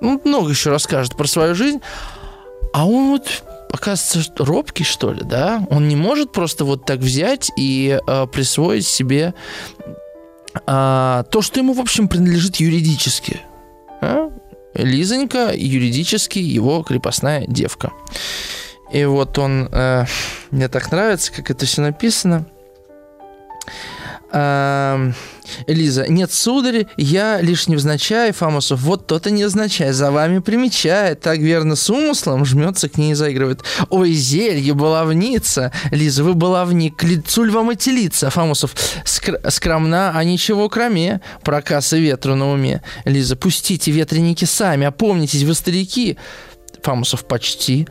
[0.01, 1.81] Ну, много еще расскажет про свою жизнь.
[2.73, 5.65] А он вот оказывается, робкий, что ли, да?
[5.71, 9.35] Он не может просто вот так взять и э, присвоить себе
[10.67, 13.41] а, то, что ему, в общем, принадлежит юридически.
[14.01, 14.31] А?
[14.75, 17.93] Лизонька юридически его крепостная девка.
[18.93, 19.69] И вот он...
[19.73, 20.05] Э,
[20.51, 22.47] мне так нравится, как это все написано.
[24.33, 25.13] Э,
[25.67, 31.75] Элиза, нет, сударь, я лишь невзначай, Фамусов, вот то-то невзначай, за вами примечает, так верно
[31.75, 33.63] с умыслом, жмется к ней и заигрывает.
[33.89, 40.13] Ой, зелье, баловница, Лиза, вы баловник, к лицу ль вам эти лица, Фамусов, скр- скромна,
[40.15, 42.83] а ничего кроме, проказ и ветру на уме.
[43.05, 46.17] Лиза, пустите ветреники сами, опомнитесь, вы старики.
[46.83, 47.87] Фамусов, почти.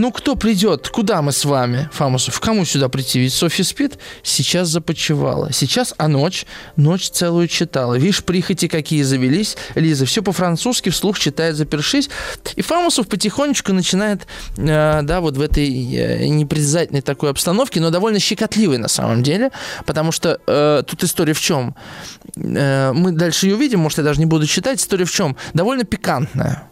[0.00, 0.88] Ну, кто придет?
[0.88, 1.90] Куда мы с вами?
[1.92, 3.20] Фамусов, кому сюда прийти?
[3.20, 3.98] Ведь Софья спит?
[4.22, 5.52] Сейчас започевала.
[5.52, 6.46] Сейчас, а ночь?
[6.76, 7.96] Ночь целую читала.
[7.96, 9.58] Видишь, прихоти какие завелись.
[9.74, 12.08] Лиза все по-французски вслух читает, запершись.
[12.56, 18.20] И Фамусов потихонечку начинает, э, да, вот в этой э, непритязательной такой обстановке, но довольно
[18.20, 19.50] щекотливой на самом деле,
[19.84, 21.74] потому что э, тут история в чем?
[22.36, 24.80] Э, мы дальше ее увидим, может, я даже не буду читать.
[24.80, 25.36] История в чем?
[25.52, 26.62] Довольно пикантная.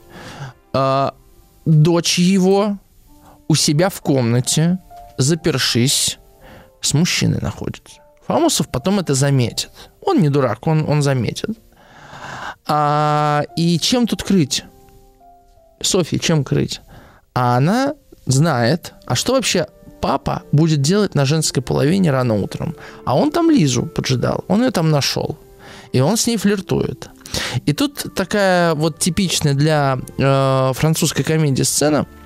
[0.72, 1.10] Э,
[1.66, 2.78] дочь его,
[3.48, 4.78] у себя в комнате,
[5.16, 6.18] запершись,
[6.80, 7.96] с мужчиной находится.
[8.26, 9.70] Фамусов потом это заметит.
[10.02, 11.50] Он не дурак, он, он заметит.
[12.66, 14.64] А, и чем тут крыть?
[15.80, 16.80] Софья, чем крыть?
[17.34, 17.94] А она
[18.26, 19.66] знает, а что вообще
[20.00, 22.76] папа будет делать на женской половине рано утром?
[23.06, 25.38] А он там Лизу поджидал, он ее там нашел.
[25.92, 27.08] И он с ней флиртует.
[27.64, 32.06] И тут такая вот типичная для э, французской комедии сцена–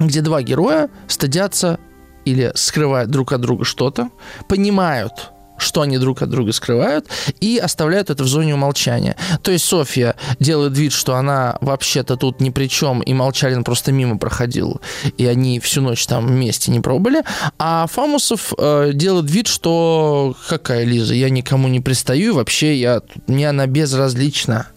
[0.00, 1.78] где два героя стыдятся
[2.24, 4.10] или скрывают друг от друга что-то,
[4.48, 7.06] понимают, что они друг от друга скрывают,
[7.40, 9.16] и оставляют это в зоне умолчания.
[9.42, 13.92] То есть Софья делает вид, что она вообще-то тут ни при чем, и Молчалин просто
[13.92, 14.80] мимо проходил,
[15.18, 17.22] и они всю ночь там вместе не пробыли,
[17.58, 23.48] а Фамусов э, делает вид, что какая Лиза, я никому не пристаю, вообще я, мне
[23.50, 24.68] она безразлична.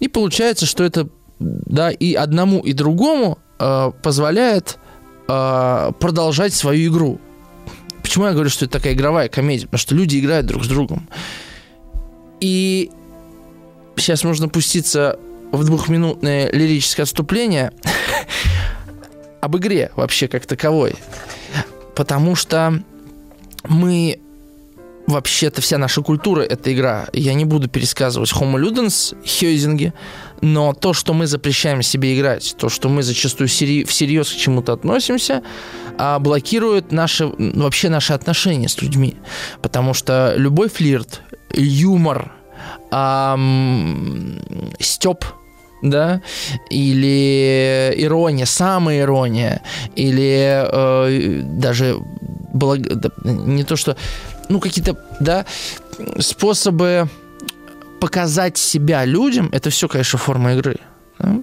[0.00, 4.78] И получается, что это да, и одному, и другому э, позволяет
[5.28, 7.20] э, продолжать свою игру.
[8.02, 9.66] Почему я говорю, что это такая игровая комедия?
[9.66, 11.08] Потому что люди играют друг с другом.
[12.40, 12.90] И
[13.96, 15.18] сейчас можно пуститься
[15.52, 17.72] в двухминутное лирическое отступление
[19.40, 20.96] об игре вообще как таковой.
[21.94, 22.82] Потому что
[23.68, 24.20] мы
[25.06, 27.06] вообще-то вся наша культура— это игра.
[27.12, 29.92] Я не буду пересказывать Homo Ludens, Хёйзинги,
[30.44, 35.42] но то, что мы запрещаем себе играть, то, что мы зачастую всерьез к чему-то относимся,
[35.96, 39.16] а, блокирует наши, вообще наши отношения с людьми.
[39.62, 42.30] Потому что любой флирт, юмор,
[42.90, 43.38] а,
[44.78, 45.24] степ,
[45.80, 46.20] да,
[46.68, 49.62] или ирония, самая ирония,
[49.96, 51.96] или э, даже
[52.52, 52.80] благ...
[53.24, 53.96] не то что
[54.48, 55.44] ну, какие-то, да,
[56.18, 57.08] способы
[58.04, 60.76] показать себя людям, это все, конечно, форма игры.
[61.18, 61.38] Да?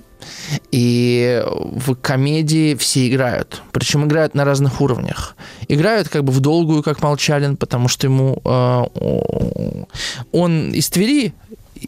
[0.72, 3.64] И в комедии все играют.
[3.72, 5.36] Причем играют на разных уровнях.
[5.70, 8.40] Играют как бы в долгую, как Молчалин, потому что ему...
[8.46, 9.86] Э,
[10.32, 11.34] он из Твери,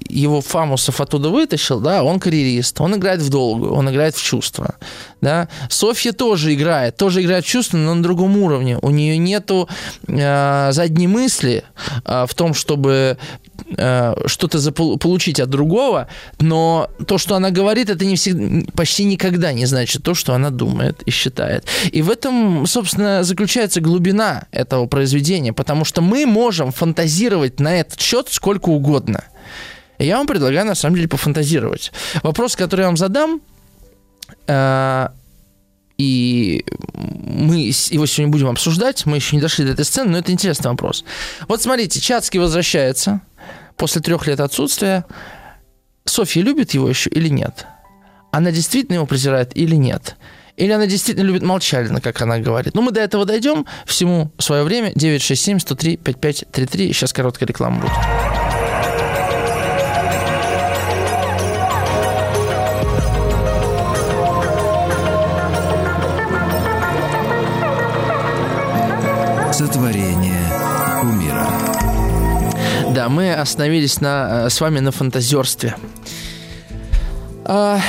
[0.09, 4.75] его Фамусов оттуда вытащил, да, он карьерист, он играет в долгую, он играет в чувства,
[5.21, 5.47] да.
[5.69, 8.79] Софья тоже играет, тоже играет в чувства, но на другом уровне.
[8.81, 9.69] У нее нету
[10.07, 11.63] э, задней мысли
[12.05, 13.19] э, в том, чтобы
[13.77, 16.07] э, что-то получить от другого,
[16.39, 20.49] но то, что она говорит, это не всегда, почти никогда не значит то, что она
[20.49, 21.65] думает и считает.
[21.91, 27.99] И в этом, собственно, заключается глубина этого произведения, потому что мы можем фантазировать на этот
[27.99, 29.23] счет сколько угодно.
[29.99, 31.91] И я вам предлагаю, на самом деле, пофантазировать.
[32.23, 33.41] Вопрос, который я вам задам,
[34.47, 35.07] э,
[35.97, 40.31] и мы его сегодня будем обсуждать, мы еще не дошли до этой сцены, но это
[40.31, 41.05] интересный вопрос.
[41.47, 43.21] Вот смотрите, Чацкий возвращается
[43.77, 45.05] после трех лет отсутствия.
[46.05, 47.65] Софья любит его еще или нет?
[48.31, 50.17] Она действительно его презирает или нет?
[50.55, 52.75] Или она действительно любит Молчалина, как она говорит?
[52.75, 53.65] Ну, мы до этого дойдем.
[53.85, 54.91] Всему свое время.
[54.91, 56.93] 967-103-5533.
[56.93, 57.91] Сейчас короткая реклама будет.
[69.53, 70.42] Сотворение.
[73.03, 75.75] Да, мы остановились на, э, с вами на фантазерстве.
[77.43, 77.81] А,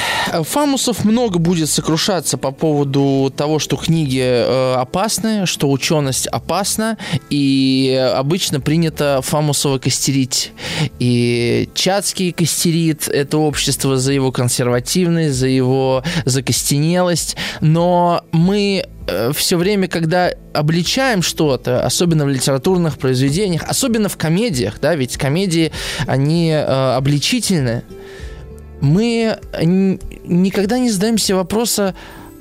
[0.42, 6.98] Фамусов много будет сокрушаться по поводу того, что книги э, опасны, что ученость опасна,
[7.30, 10.50] и обычно принято Фамусова костерить.
[10.98, 18.84] И Чацкий костерит это общество за его консервативность, за его закостенелость, но мы
[19.34, 25.72] все время, когда обличаем что-то, особенно в литературных произведениях, особенно в комедиях, да, ведь комедии,
[26.06, 27.82] они э, обличительны,
[28.80, 31.94] мы никогда не задаемся вопроса,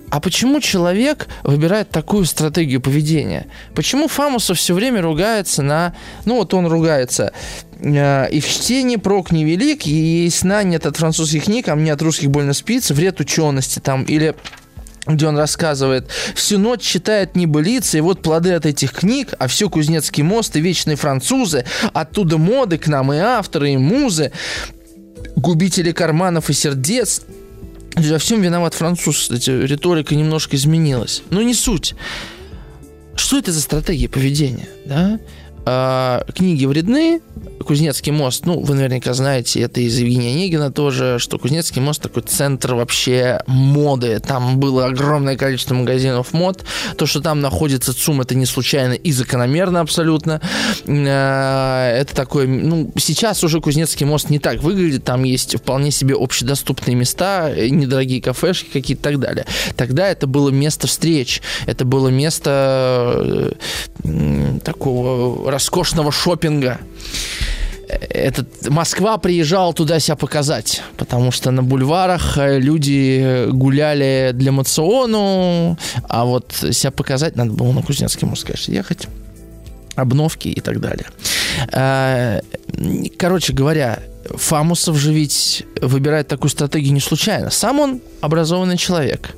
[0.10, 3.48] а почему человек выбирает такую стратегию поведения?
[3.74, 5.96] Почему Фамусов все время ругается на...
[6.26, 7.34] Ну, вот он ругается.
[7.80, 12.02] э, И в чтении прок невелик, и сна нет от французских книг, а мне от
[12.04, 14.36] русских больно спится, вред учености там, или
[15.06, 19.70] где он рассказывает, всю ночь читает небылицы, и вот плоды от этих книг, а все
[19.70, 24.32] Кузнецкий мост и вечные французы, оттуда моды к нам и авторы, и музы
[25.36, 27.24] губители карманов и сердец.
[27.96, 31.22] Во всем виноват француз, кстати, риторика немножко изменилась.
[31.30, 31.96] Но не суть.
[33.16, 35.20] Что это за стратегия поведения, да?
[35.66, 37.22] А, книги вредны,
[37.64, 42.24] Кузнецкий мост, ну, вы наверняка знаете, это из Евгения Онегина тоже, что Кузнецкий мост такой
[42.24, 44.20] центр вообще моды.
[44.20, 46.66] Там было огромное количество магазинов мод.
[46.98, 50.42] То, что там находится ЦУМ, это не случайно и закономерно абсолютно.
[50.88, 55.06] А, Это такой, ну, сейчас уже Кузнецкий мост не так выглядит.
[55.06, 59.46] Там есть вполне себе общедоступные места, недорогие кафешки какие-то и так далее.
[59.78, 61.42] Тогда это было место встреч.
[61.66, 63.56] Это было место
[64.04, 66.80] э, такого роскошного шопинга
[68.10, 75.78] этот, Москва приезжала туда себя показать, потому что на бульварах э, люди гуляли для мациону,
[76.10, 79.08] а вот себя показать надо было на Кузнецкий мост, конечно, ехать
[79.96, 81.06] обновки и так далее.
[81.72, 82.42] Э,
[83.18, 84.00] Короче говоря,
[84.36, 87.52] Фамусов же ведь выбирает такую стратегию не случайно.
[87.52, 89.36] Сам он образованный человек.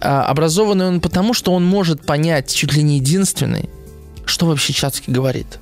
[0.00, 3.68] А Образованный он потому, что он может понять чуть ли не единственный,
[4.26, 5.58] что вообще Чацкий говорит.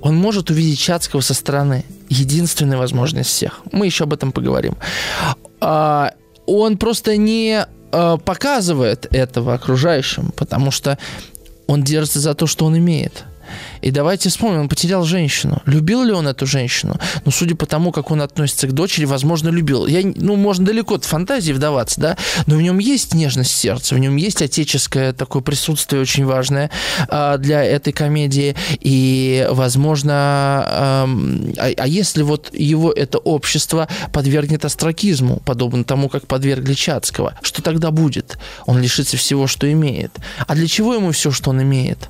[0.00, 1.84] Он может увидеть Чацкого со стороны.
[2.08, 3.60] Единственная возможность всех.
[3.72, 4.76] Мы еще об этом поговорим.
[5.60, 6.12] А,
[6.46, 10.98] Он просто не а, показывает этого окружающим, потому что
[11.66, 13.24] он держится за то, что он имеет.
[13.80, 15.62] И давайте вспомним, он потерял женщину.
[15.66, 16.98] Любил ли он эту женщину?
[17.24, 19.86] Ну, судя по тому, как он относится к дочери, возможно, любил.
[19.86, 23.98] Я, ну, можно далеко от фантазии вдаваться, да, но в нем есть нежность сердца, в
[23.98, 26.70] нем есть отеческое такое присутствие очень важное
[27.08, 28.56] а, для этой комедии.
[28.80, 36.26] И, возможно, ам, а, а если вот его это общество подвергнет астракизму, подобно тому, как
[36.26, 38.38] подвергли Чацкого, что тогда будет?
[38.66, 40.12] Он лишится всего, что имеет.
[40.46, 42.08] А для чего ему все, что он имеет?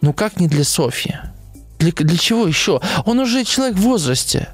[0.00, 1.16] Ну как не для Софьи?
[1.78, 2.80] Для, для чего еще?
[3.06, 4.48] Он уже человек в возрасте.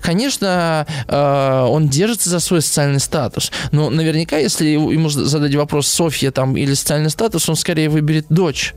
[0.00, 6.30] Конечно, э, он держится за свой социальный статус, но наверняка, если ему задать вопрос Софья
[6.30, 8.74] там или социальный статус, он скорее выберет дочь.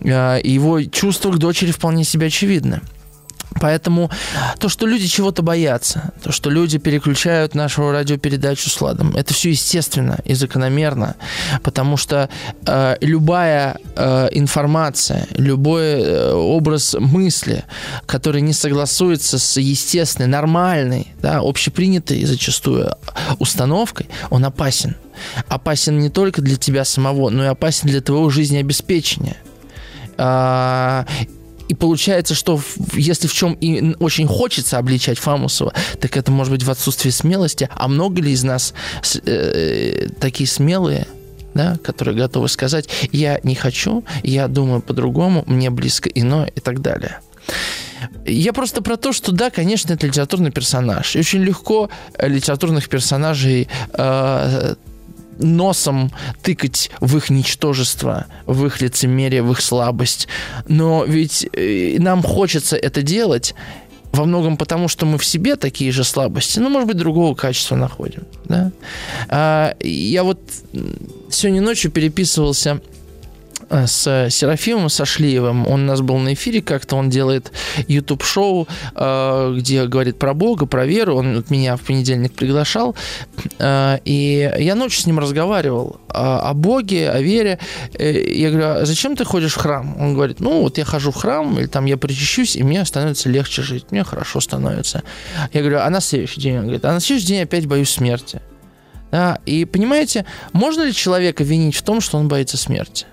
[0.00, 2.80] Э, его чувства к дочери вполне себе очевидны.
[3.60, 4.10] Поэтому
[4.58, 9.50] то, что люди чего-то боятся, то, что люди переключают нашу радиопередачу с ладом, это все
[9.50, 11.16] естественно и закономерно,
[11.62, 12.28] потому что
[12.66, 17.64] э, любая э, информация, любой э, образ мысли,
[18.04, 22.94] который не согласуется с естественной, нормальной, да, общепринятой зачастую
[23.38, 24.96] установкой, он опасен.
[25.48, 29.36] Опасен не только для тебя самого, но и опасен для твоего жизнеобеспечения.
[31.68, 32.60] И получается, что
[32.94, 37.68] если в чем и очень хочется обличать Фамусова, так это может быть в отсутствии смелости.
[37.74, 38.74] А много ли из нас
[39.24, 41.06] э, такие смелые,
[41.54, 46.80] да, которые готовы сказать, я не хочу, я думаю по-другому, мне близко иное и так
[46.80, 47.20] далее.
[48.24, 51.16] Я просто про то, что да, конечно, это литературный персонаж.
[51.16, 51.88] И очень легко
[52.18, 54.74] литературных персонажей э,
[55.38, 56.12] носом
[56.42, 60.28] тыкать в их ничтожество, в их лицемерие, в их слабость.
[60.68, 63.54] Но ведь э, нам хочется это делать
[64.12, 67.76] во многом потому, что мы в себе такие же слабости, ну, может быть, другого качества
[67.76, 68.24] находим.
[68.44, 68.72] Да?
[69.28, 70.40] А, я вот
[71.30, 72.80] сегодня ночью переписывался
[73.70, 75.66] с Серафимом Сашлиевым.
[75.66, 77.52] Он у нас был на эфире как-то, он делает
[77.88, 81.16] YouTube-шоу, э, где говорит про Бога, про веру.
[81.16, 82.94] Он меня в понедельник приглашал.
[83.58, 87.58] Э, и я ночью с ним разговаривал о Боге, о вере.
[87.98, 89.96] Я говорю, а зачем ты ходишь в храм?
[90.00, 93.28] Он говорит, ну вот я хожу в храм, или там я причащусь, и мне становится
[93.28, 95.02] легче жить, мне хорошо становится.
[95.52, 96.56] Я говорю, а на следующий день?
[96.56, 98.40] Он говорит, а на следующий день опять боюсь смерти.
[99.10, 103.06] Да, и понимаете, можно ли человека винить в том, что он боится смерти?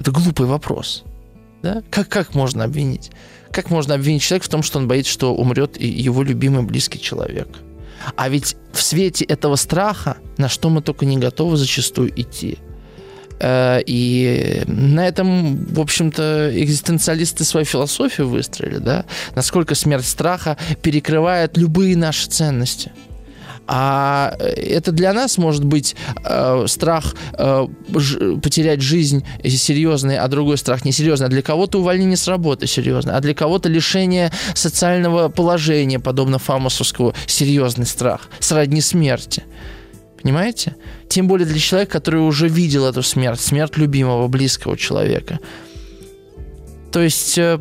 [0.00, 1.04] Это глупый вопрос.
[1.62, 1.82] Да?
[1.90, 3.10] Как, как можно обвинить?
[3.50, 7.48] Как можно обвинить человека в том, что он боится, что умрет его любимый близкий человек?
[8.14, 12.58] А ведь в свете этого страха, на что мы только не готовы зачастую идти.
[13.40, 19.06] Э, и на этом, в общем-то, экзистенциалисты свою философию выстроили, да?
[19.34, 22.92] Насколько смерть страха перекрывает любые наши ценности–
[23.66, 30.28] а э, это для нас может быть э, страх э, ж, потерять жизнь серьезный, а
[30.28, 31.26] другой страх несерьезный.
[31.26, 37.14] А для кого-то увольнение с работы серьезный, а для кого-то лишение социального положения, подобно Фамусовскому,
[37.26, 39.44] серьезный страх, сродни смерти.
[40.22, 40.76] Понимаете?
[41.08, 45.38] Тем более для человека, который уже видел эту смерть, смерть любимого, близкого человека.
[46.92, 47.60] То есть, э,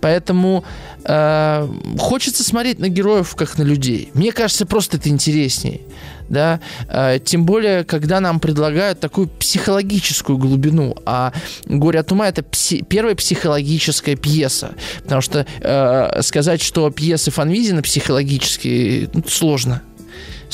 [0.00, 0.64] поэтому
[1.04, 1.68] э,
[1.98, 4.10] хочется смотреть на героев как на людей.
[4.14, 5.80] Мне кажется, просто это интереснее.
[6.28, 6.60] Да?
[6.88, 10.96] Э, тем более, когда нам предлагают такую психологическую глубину.
[11.04, 11.32] А
[11.66, 14.74] «Горе от ума»— это пси- первая психологическая пьеса.
[15.02, 19.82] Потому что э, сказать, что пьесы Фанвизина психологические, ну, сложно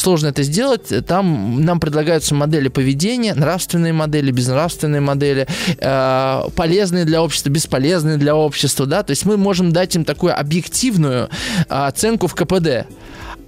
[0.01, 0.93] сложно это сделать.
[1.07, 5.47] Там нам предлагаются модели поведения, нравственные модели, безнравственные модели,
[5.79, 10.39] э, полезные для общества, бесполезные для общества, да, то есть мы можем дать им такую
[10.39, 12.87] объективную э, оценку в КПД.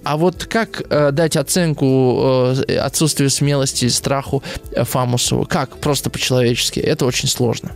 [0.03, 5.45] А вот как э, дать оценку э, отсутствию смелости, страху э, Фамусову?
[5.45, 5.77] Как?
[5.77, 6.79] Просто по-человечески.
[6.79, 7.71] Это очень сложно.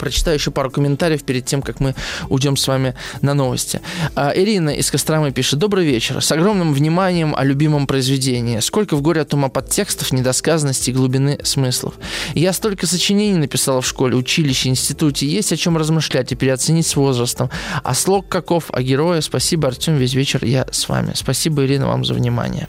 [0.00, 1.94] Прочитаю еще пару комментариев перед тем, как мы
[2.30, 3.82] уйдем с вами на новости.
[4.16, 5.58] А, Ирина из Костромы пишет.
[5.58, 6.24] Добрый вечер.
[6.24, 8.60] С огромным вниманием о любимом произведении.
[8.60, 11.94] Сколько в горе от ума подтекстов, недосказанности глубины смыслов.
[12.34, 15.26] Я столько сочинений написала в школе, училище, институте.
[15.26, 17.50] Есть о чем размышлять и переоценить с возрастом.
[17.82, 19.20] А слог каков, а героя.
[19.20, 21.12] Спасибо, Артем, весь вечер я с вами.
[21.14, 22.68] Спасибо, Ирина, вам за внимание.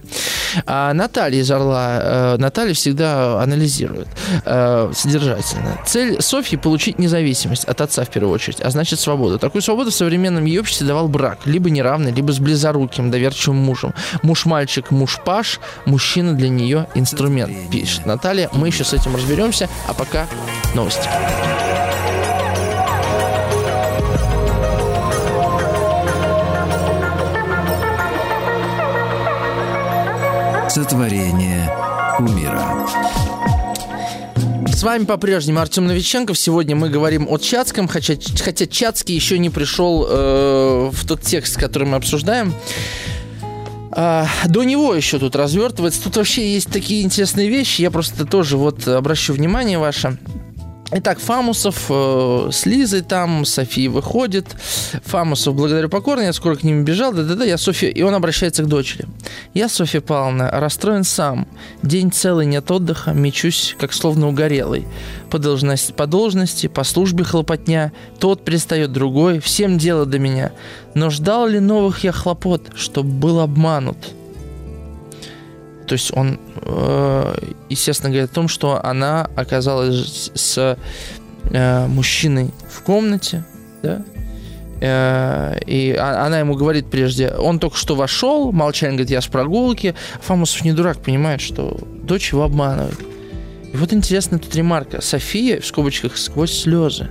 [0.65, 1.88] А, Наталья из Орла.
[2.01, 4.09] А, Наталья всегда анализирует
[4.43, 5.79] а, содержательно.
[5.86, 9.38] Цель Софьи получить независимость зависимость от отца в первую очередь, а значит свободу.
[9.38, 13.93] Такую свободу в современном ее обществе давал брак, либо неравный, либо с близоруким, доверчивым мужем.
[14.24, 18.49] Муж-мальчик, муж-паш, мужчина для нее инструмент, пишет Наталья.
[18.53, 20.28] Мы еще с этим разберемся, а пока
[20.74, 21.07] новости.
[30.69, 31.69] Сотворение
[32.17, 33.30] умира.
[34.82, 36.39] С вами по-прежнему Артем Новиченков.
[36.39, 41.59] Сегодня мы говорим о Чацком, хотя, хотя Чацкий еще не пришел э, в тот текст,
[41.59, 42.51] который мы обсуждаем.
[43.91, 46.03] А, до него еще тут развертывается.
[46.03, 47.84] Тут вообще есть такие интересные вещи.
[47.84, 50.17] Я просто тоже вот обращу внимание ваше.
[50.94, 54.58] Итак, Фамусов э, с Лизой там, София выходит.
[55.06, 58.68] Фамусов, благодарю покорно, я скоро к ним бежал, да-да-да, я Софья, и он обращается к
[58.68, 59.06] дочери.
[59.54, 61.48] Я, Софья Павловна, расстроен сам.
[61.82, 64.86] День целый нет отдыха, мечусь, как словно угорелый.
[65.30, 70.52] По должности, по должности, по службе хлопотня, тот пристает другой, всем дело до меня.
[70.94, 73.98] Но ждал ли новых я хлопот, чтоб был обманут?
[75.92, 77.36] То есть он, э,
[77.68, 80.78] естественно, говорит о том, что она оказалась с
[81.44, 83.44] э, мужчиной в комнате,
[83.84, 84.02] да,
[84.80, 89.94] э, и она ему говорит прежде, он только что вошел, молчание, говорит, я с прогулки.
[90.22, 92.98] Фамусов не дурак, понимает, что дочь его обманывает.
[93.74, 95.02] И вот интересная тут ремарка.
[95.02, 97.10] София, в скобочках, сквозь слезы.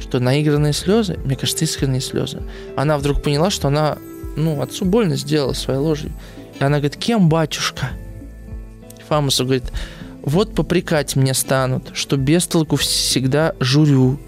[0.00, 2.42] Что наигранные слезы, мне кажется, искренние слезы.
[2.76, 3.98] Она вдруг поняла, что она,
[4.34, 6.10] ну, отцу больно сделала своей ложью.
[6.58, 7.90] И она говорит, кем, батюшка?
[9.08, 9.72] Фамусов говорит,
[10.22, 14.18] вот попрекать мне станут, что без толку всегда журю.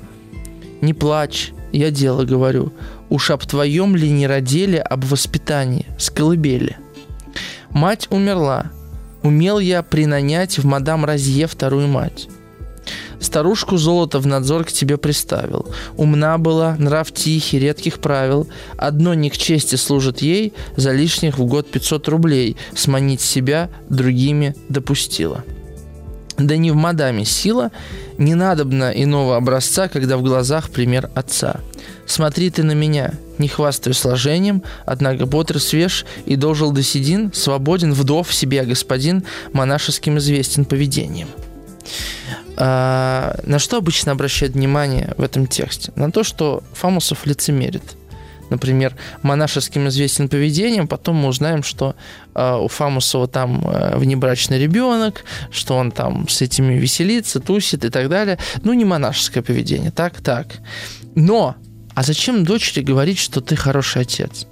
[0.80, 2.72] Не плачь, я дело говорю.
[3.08, 6.76] Уж об твоем ли не родили об воспитании с колыбели.
[7.70, 8.70] Мать умерла.
[9.22, 12.28] Умел я принанять в мадам Розье вторую мать.
[13.24, 15.66] Старушку золото в надзор к тебе приставил.
[15.96, 18.46] Умна была, нрав тихий, редких правил.
[18.76, 22.56] Одно не к чести служит ей, за лишних в год 500 рублей.
[22.74, 25.42] Сманить себя другими допустила.
[26.36, 27.70] Да не в мадаме сила,
[28.18, 31.60] не надобно иного образца, когда в глазах пример отца.
[32.06, 37.94] Смотри ты на меня, не хвастаю сложением, однако бодр свеж и дожил до седин, свободен,
[37.94, 41.28] вдов себе господин, монашеским известен поведением.
[42.56, 45.92] А, на что обычно обращают внимание в этом тексте?
[45.96, 47.82] На то, что Фамусов лицемерит–
[48.50, 51.94] например, монашеским известен поведением, потом мы узнаем, что
[52.34, 57.90] э, у Фамусова там э, внебрачный ребенок, что он там с этими веселится, тусит и
[57.90, 58.38] так далее.
[58.62, 60.46] Ну, не монашеское поведение, так, так.
[61.14, 61.56] Но,
[61.94, 64.46] а зачем дочери говорить, что ты хороший отец?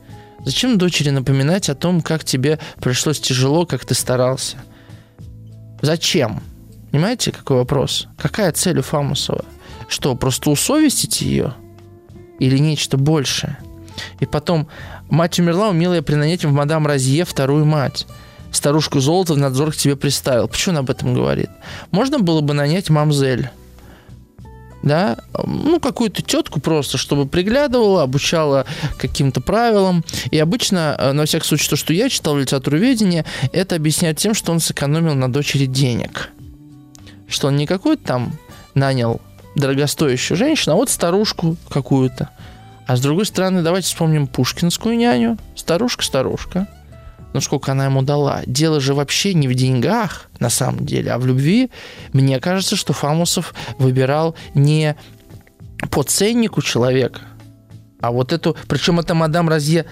[0.44, 4.56] Зачем дочери напоминать о том, как тебе пришлось тяжело, как ты старался?
[5.80, 6.42] Зачем?
[6.92, 8.06] Понимаете, какой вопрос?
[8.18, 9.46] Какая цель у Фамусова?
[9.88, 11.54] Что, просто усовестить ее?
[12.38, 13.58] Или нечто большее?
[14.20, 14.68] И потом,
[15.08, 18.06] мать умерла, умела я принанять в мадам Розье вторую мать.
[18.52, 20.48] Старушку золото в надзор к тебе приставил.
[20.48, 21.48] Почему он об этом говорит?
[21.92, 23.48] Можно было бы нанять мамзель.
[24.82, 25.16] Да,
[25.46, 28.66] ну, какую-то тетку просто, чтобы приглядывала, обучала
[28.98, 30.04] каким-то правилам.
[30.30, 34.34] И обычно, э, на всякий случай, то, что я читал в литературоведении, это объясняет тем,
[34.34, 36.30] что он сэкономил на дочери денег.
[37.32, 38.32] Что он не какой-то там
[38.74, 39.20] нанял
[39.56, 42.30] дорогостоящую женщину, а вот старушку какую-то.
[42.86, 45.38] А с другой стороны, давайте вспомним пушкинскую няню.
[45.56, 46.68] Старушка-старушка.
[47.32, 48.42] Ну, сколько она ему дала.
[48.44, 51.70] Дело же вообще не в деньгах, на самом деле, а в любви.
[52.12, 54.96] Мне кажется, что Фамусов выбирал не
[55.90, 57.22] по ценнику человека,
[58.02, 58.56] а вот эту...
[58.68, 59.86] Причем эта мадам Розье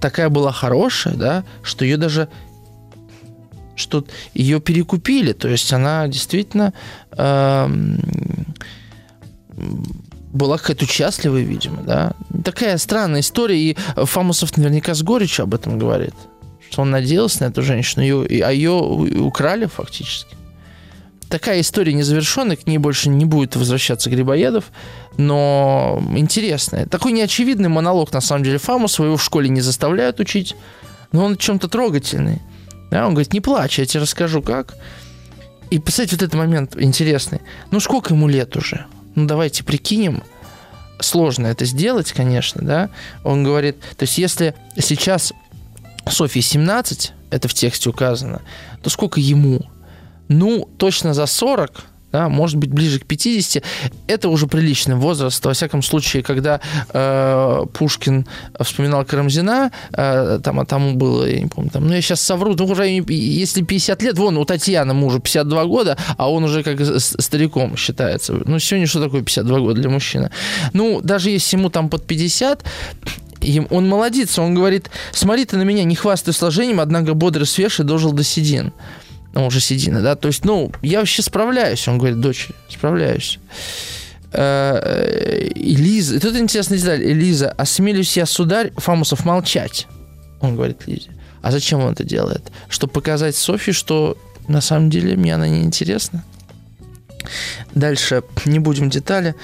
[0.00, 2.28] такая была хорошая, да, что ее даже
[3.76, 4.04] что
[4.34, 6.72] ее перекупили, то есть она действительно
[7.12, 7.68] э,
[10.32, 12.12] была какая-то счастливая, видимо, да.
[12.44, 16.14] Такая странная история, и Фамусов наверняка с горечью об этом говорит,
[16.70, 20.36] что он надеялся на эту женщину, ее, а ее украли фактически.
[21.28, 24.66] Такая история незавершенная, к ней больше не будет возвращаться Грибоедов,
[25.16, 26.86] но интересная.
[26.86, 30.54] Такой неочевидный монолог, на самом деле, Фамусова, его в школе не заставляют учить,
[31.12, 32.40] но он чем-то трогательный.
[32.90, 34.76] Да, он говорит, не плачь, я тебе расскажу, как.
[35.70, 37.40] И, представьте, вот этот момент интересный.
[37.70, 38.86] Ну, сколько ему лет уже?
[39.14, 40.22] ну давайте прикинем,
[41.00, 42.90] сложно это сделать, конечно, да,
[43.22, 45.32] он говорит, то есть если сейчас
[46.08, 48.42] Софии 17, это в тексте указано,
[48.82, 49.60] то сколько ему?
[50.28, 53.64] Ну, точно за 40, да, может быть, ближе к 50,
[54.06, 55.44] это уже приличный возраст.
[55.44, 56.60] Во всяком случае, когда
[56.92, 58.24] э, Пушкин
[58.60, 62.54] вспоминал Карамзина, э, там, а тому было, я не помню, там, ну, я сейчас совру,
[62.54, 66.78] ну, уже если 50 лет, вон, у Татьяны мужу 52 года, а он уже как
[67.00, 68.32] стариком считается.
[68.32, 70.30] Ну, сегодня что такое 52 года для мужчины?
[70.72, 72.64] Ну, даже если ему там под 50,
[73.70, 77.82] он молодец, он говорит, смотри ты на меня, не хвастай сложением, однако бодрый свеж и
[77.82, 78.72] дожил до седин
[79.34, 83.38] ну, уже седина, да, то есть, ну, я вообще справляюсь, он говорит, дочь, справляюсь.
[84.32, 89.86] Э, Элиза, тут интересная деталь, Элиза, осмелюсь я, сударь, Фамусов, молчать,
[90.40, 91.10] он говорит Лизе.
[91.42, 92.50] А зачем он это делает?
[92.68, 94.16] Чтобы показать Софье, что
[94.48, 96.24] на самом деле мне она не интересна.
[97.74, 99.34] Дальше не будем детали.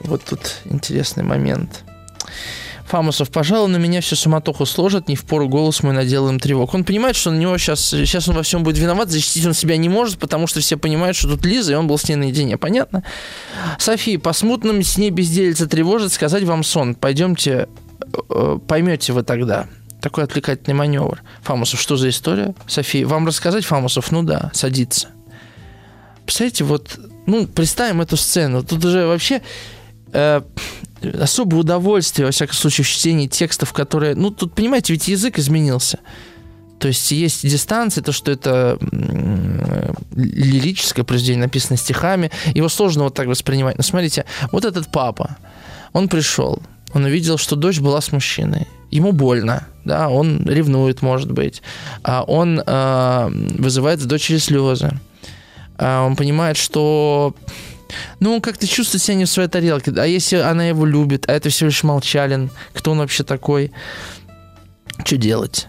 [0.00, 1.84] Вот тут интересный момент.
[2.90, 6.74] Фамусов, пожалуй, на меня всю суматоху сложат, не в пору голос мой надел им тревог.
[6.74, 9.76] Он понимает, что на него сейчас, сейчас он во всем будет виноват, защитить он себя
[9.76, 12.58] не может, потому что все понимают, что тут Лиза, и он был с ней наедине.
[12.58, 13.04] Понятно?
[13.78, 16.96] София, по смутным с ней безделица тревожит, сказать вам сон.
[16.96, 17.68] Пойдемте,
[18.28, 19.68] э, поймете вы тогда.
[20.02, 21.22] Такой отвлекательный маневр.
[21.42, 22.56] Фамусов, что за история?
[22.66, 24.10] София, вам рассказать, Фамусов?
[24.10, 25.10] Ну да, садится.
[26.24, 28.64] Представляете, вот, ну, представим эту сцену.
[28.64, 29.42] Тут уже вообще
[30.12, 30.42] э,
[31.02, 34.14] особое удовольствие, во всяком случае, в чтении текстов, которые...
[34.14, 35.98] Ну, тут, понимаете, ведь язык изменился.
[36.78, 38.78] То есть есть дистанция, то, что это
[40.16, 43.76] лирическое произведение, написано стихами, его сложно вот так воспринимать.
[43.76, 45.36] Но смотрите, вот этот папа,
[45.92, 46.62] он пришел,
[46.94, 48.66] он увидел, что дочь была с мужчиной.
[48.90, 51.62] Ему больно, да, он ревнует, может быть.
[52.02, 54.98] А он э, вызывает в дочери слезы.
[55.76, 57.34] А он понимает, что
[58.20, 59.92] ну, он как-то чувствует себя не в своей тарелке.
[59.96, 63.72] А если она его любит, а это всего лишь молчалин, кто он вообще такой?
[65.04, 65.68] Что делать?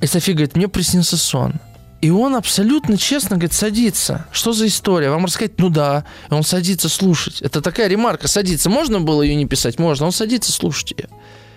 [0.00, 1.54] И София говорит, мне приснился сон.
[2.00, 4.26] И он абсолютно честно говорит, садится.
[4.30, 5.10] Что за история?
[5.10, 5.58] Вам рассказать?
[5.58, 6.04] Ну да.
[6.30, 7.42] И он садится слушать.
[7.42, 8.28] Это такая ремарка.
[8.28, 8.70] Садится.
[8.70, 9.80] Можно было ее не писать?
[9.80, 10.06] Можно.
[10.06, 11.08] Он садится слушать ее.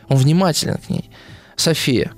[0.08, 1.12] Он внимателен к ней.
[1.56, 2.12] София.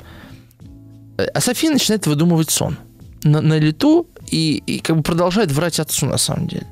[1.18, 2.78] А София начинает выдумывать сон.
[3.24, 6.68] На, на лету и, и как бы продолжает врать отцу на самом деле.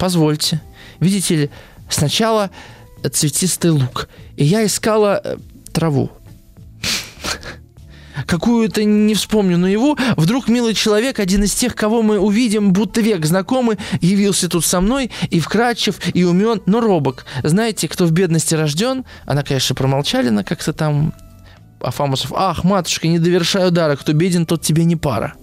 [0.00, 0.60] Позвольте.
[0.98, 1.50] Видите ли,
[1.90, 2.50] сначала
[3.12, 4.08] цветистый лук.
[4.36, 5.36] И я искала э,
[5.72, 6.10] траву
[8.26, 13.00] какую-то не вспомню, но его вдруг милый человек, один из тех, кого мы увидим, будто
[13.00, 17.24] век знакомый, явился тут со мной, и вкрадчив, и умен, но робок.
[17.42, 19.04] Знаете, кто в бедности рожден?
[19.26, 21.12] Она, конечно, промолчали на как-то там
[21.80, 22.32] Афамусов.
[22.34, 25.34] Ах, матушка, не довершай удара, кто беден, тот тебе не пара.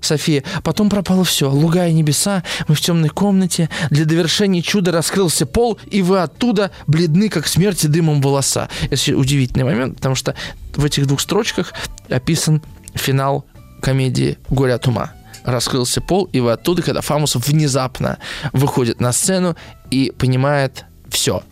[0.00, 0.42] София.
[0.62, 1.50] Потом пропало все.
[1.50, 3.68] Луга и небеса, мы в темной комнате.
[3.90, 8.68] Для довершения чуда раскрылся пол, и вы оттуда бледны, как смерти дымом волоса.
[8.90, 10.34] Это удивительный момент, потому что
[10.74, 11.72] в этих двух строчках
[12.08, 12.62] описан
[12.94, 13.44] финал
[13.80, 15.12] комедии «Горе от ума».
[15.44, 18.18] Раскрылся пол, и вы оттуда, когда Фамусов внезапно
[18.52, 19.56] выходит на сцену
[19.90, 21.42] и понимает все.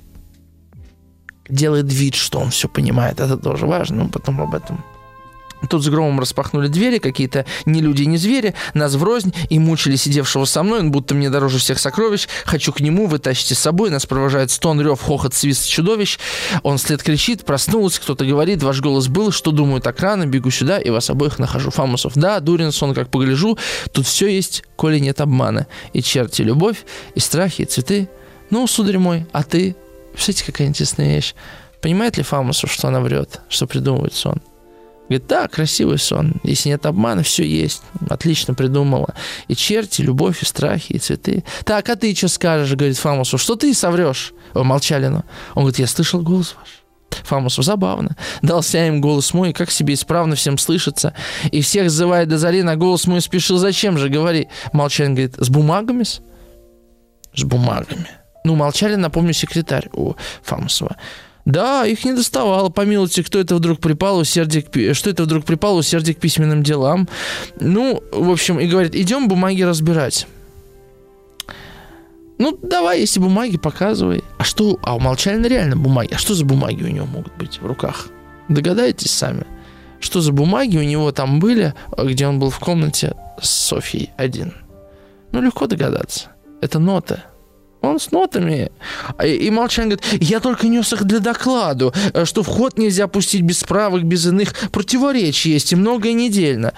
[1.48, 3.20] Делает вид, что он все понимает.
[3.20, 4.84] Это тоже важно, но потом об этом
[5.70, 10.44] Тут с громом распахнули двери, какие-то не люди, не звери, нас врознь и мучили сидевшего
[10.44, 12.28] со мной, он будто мне дороже всех сокровищ.
[12.44, 16.18] Хочу к нему, вы тащите с собой, нас провожает стон, рев, хохот, свист чудовищ.
[16.62, 20.78] Он вслед кричит, проснулся, кто-то говорит, ваш голос был, что думаю так рано, бегу сюда
[20.78, 21.70] и вас обоих нахожу.
[21.70, 23.58] Фамусов, да, дурен сон, как погляжу,
[23.92, 25.66] тут все есть, коли нет обмана.
[25.92, 26.84] И черти, любовь,
[27.14, 28.08] и страхи, и цветы.
[28.50, 29.74] Ну, сударь мой, а ты?
[30.12, 31.34] Представляете, какая интересная вещь.
[31.80, 34.40] Понимает ли Фамусов, что она врет, что придумывает сон?
[35.08, 36.34] Говорит, да, красивый сон.
[36.42, 37.82] Если нет обмана, все есть.
[38.08, 39.14] Отлично придумала.
[39.48, 41.44] И черти, любовь, и страхи, и цветы.
[41.64, 44.32] Так, а ты что скажешь, говорит Фамусу, что ты соврешь?
[44.54, 45.24] Молчалину.
[45.54, 46.68] Он говорит, я слышал голос ваш.
[47.24, 48.16] Фамусу забавно.
[48.42, 51.14] Дался им голос мой, как себе исправно всем слышится.
[51.50, 53.58] И всех зывает до зари, на голос мой спешил.
[53.58, 54.48] Зачем же, говори.
[54.72, 56.20] Молчалин говорит, с бумагами -с?
[57.34, 58.08] С бумагами.
[58.44, 60.96] Ну, Молчалин, напомню, секретарь у Фамусова.
[61.46, 62.70] Да, их не доставало.
[62.70, 64.94] Помилуйте, кто это вдруг припал усердие к...
[64.94, 67.08] Что это вдруг припал усердие к письменным делам?
[67.60, 70.26] Ну, в общем, и говорит, идем бумаги разбирать.
[72.38, 74.24] Ну, давай, если бумаги, показывай.
[74.38, 74.76] А что?
[74.82, 76.12] А у Молчалина реально бумаги.
[76.12, 78.08] А что за бумаги у него могут быть в руках?
[78.48, 79.46] Догадаетесь сами.
[80.00, 84.52] Что за бумаги у него там были, где он был в комнате с Софией один?
[85.30, 86.30] Ну, легко догадаться.
[86.60, 87.22] Это ноты.
[87.82, 88.70] Он с нотами.
[89.24, 93.60] И Молчан говорит, я только нес их для докладу, э, что вход нельзя пустить без
[93.60, 96.72] справок, без иных противоречий есть, и многое недельно.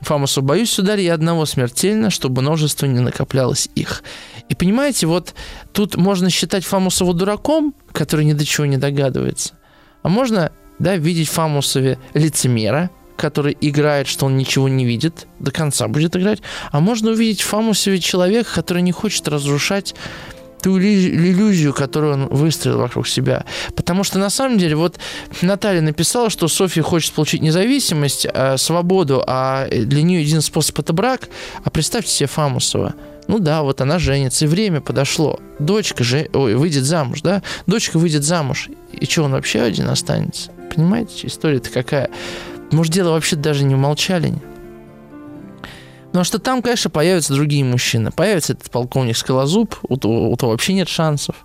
[0.00, 4.04] Фамусу, боюсь, сударь, я одного смертельно, чтобы множество не накоплялось их.
[4.48, 5.34] И понимаете, вот
[5.72, 9.54] тут можно считать Фамусова дураком, который ни до чего не догадывается.
[10.02, 15.88] А можно, да, видеть Фамусове лицемера, который играет, что он ничего не видит, до конца
[15.88, 16.40] будет играть.
[16.70, 19.94] А можно увидеть в Фамусове человека, который не хочет разрушать
[20.62, 23.44] ту иллюзию, которую он выстроил вокруг себя.
[23.76, 24.98] Потому что на самом деле, вот
[25.42, 30.92] Наталья написала, что Софья хочет получить независимость, э, свободу, а для нее един способ это
[30.92, 31.28] брак.
[31.64, 32.94] А представьте себе Фамусова.
[33.28, 35.38] Ну да, вот она женится, и время подошло.
[35.58, 37.42] Дочка же, ой, выйдет замуж, да?
[37.66, 38.68] Дочка выйдет замуж.
[38.92, 40.50] И что, он вообще один останется?
[40.74, 42.10] Понимаете, история-то какая?
[42.70, 44.42] Может, дело вообще даже не в молчалении.
[46.06, 48.10] Потому что там, конечно, появятся другие мужчины.
[48.10, 51.36] Появится этот полковник Скалозуб, у того, у того вообще нет шансов.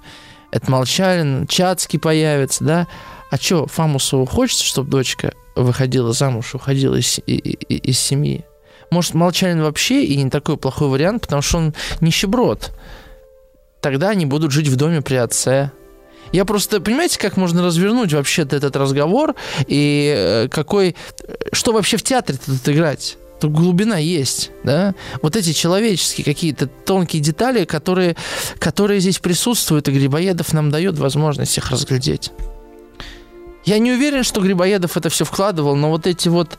[0.51, 2.87] Это Молчалин, Чацкий появится, да.
[3.29, 8.45] А что, Фамусову хочется, чтобы дочка выходила замуж, уходила из, из, из семьи?
[8.89, 12.71] Может, Молчалин вообще и не такой плохой вариант, потому что он нищеброд.
[13.81, 15.71] Тогда они будут жить в доме при отце.
[16.33, 19.35] Я просто, понимаете, как можно развернуть вообще-то этот разговор
[19.67, 20.95] и э, какой...
[21.51, 23.17] Что вообще в театре тут играть?
[23.39, 24.95] Тут глубина есть, да?
[25.21, 28.15] Вот эти человеческие какие-то тонкие детали, которые,
[28.57, 32.31] которые здесь присутствуют, и Грибоедов нам дает возможность их разглядеть.
[33.63, 36.57] Я не уверен, что Грибоедов это все вкладывал, но вот эти вот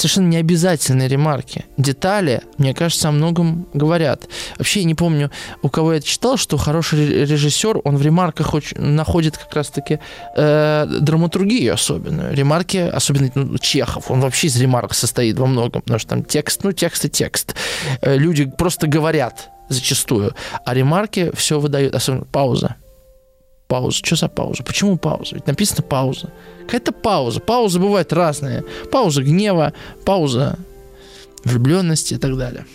[0.00, 1.64] совершенно необязательные ремарки.
[1.76, 4.28] Детали, мне кажется, о многом говорят.
[4.58, 5.30] Вообще, я не помню,
[5.62, 10.00] у кого я читал, что хороший режиссер, он в ремарках находит как раз-таки
[10.36, 12.34] э, драматургию особенную.
[12.34, 16.64] Ремарки, особенно ну, Чехов, он вообще из ремарок состоит во многом, потому что там текст,
[16.64, 17.54] ну, текст и текст.
[18.00, 20.34] Э, люди просто говорят зачастую,
[20.64, 22.76] а ремарки все выдают, особенно пауза.
[23.70, 24.04] Пауза.
[24.04, 24.64] Что за пауза?
[24.64, 25.36] Почему пауза?
[25.36, 26.32] Ведь написано пауза.
[26.66, 27.38] Какая-то пауза.
[27.38, 28.64] Паузы бывают разные.
[28.90, 29.72] Пауза гнева,
[30.04, 30.58] пауза
[31.44, 32.66] влюбленности и так далее.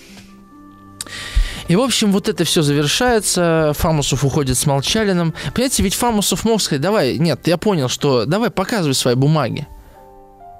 [1.67, 3.73] И, в общем, вот это все завершается.
[3.75, 5.33] Фамусов уходит с Молчалиным.
[5.53, 9.67] Понимаете, ведь Фамусов мог сказать, давай, нет, я понял, что давай показывай свои бумаги.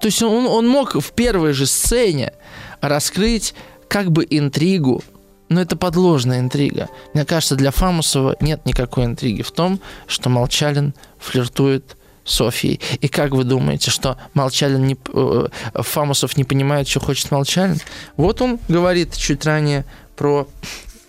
[0.02, 2.34] То есть он, он мог в первой же сцене
[2.82, 3.54] раскрыть
[3.88, 5.02] как бы интригу,
[5.50, 6.90] но это подложная интрига.
[7.14, 12.82] Мне кажется, для Фамусова нет никакой интриги в том, что Молчалин флиртует Софией.
[13.02, 17.80] И как вы думаете, что Молчалин не, э, Фамусов не понимает, что хочет Молчалин?
[18.18, 19.86] Вот он говорит чуть ранее
[20.16, 20.48] про,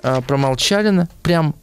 [0.03, 1.55] э, про Молчалина, прям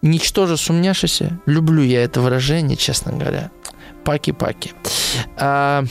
[0.00, 1.38] ничтоже сумняшися.
[1.46, 3.50] Люблю я это выражение, честно говоря.
[4.04, 4.72] Паки-паки.
[5.36, 5.84] А,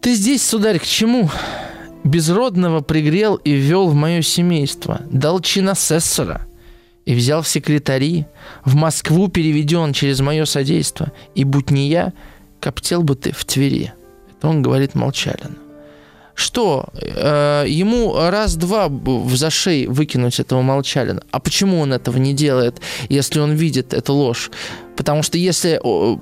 [0.00, 1.30] ты здесь, сударь, к чему?
[2.06, 6.46] Безродного пригрел и ввел в мое семейство, дал чин асессора
[7.04, 8.26] и взял в секретари,
[8.64, 12.12] в Москву переведен через мое содейство, и будь не я,
[12.60, 13.92] коптел бы ты в Твери.
[14.30, 15.56] Это он говорит Молчалину.
[16.36, 21.22] Что, э, ему раз-два в зашей выкинуть этого Молчалина?
[21.32, 24.52] А почему он этого не делает, если он видит эту ложь?
[24.96, 25.80] Потому что если,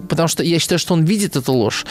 [0.09, 1.85] потому что я считаю, что он видит эту ложь,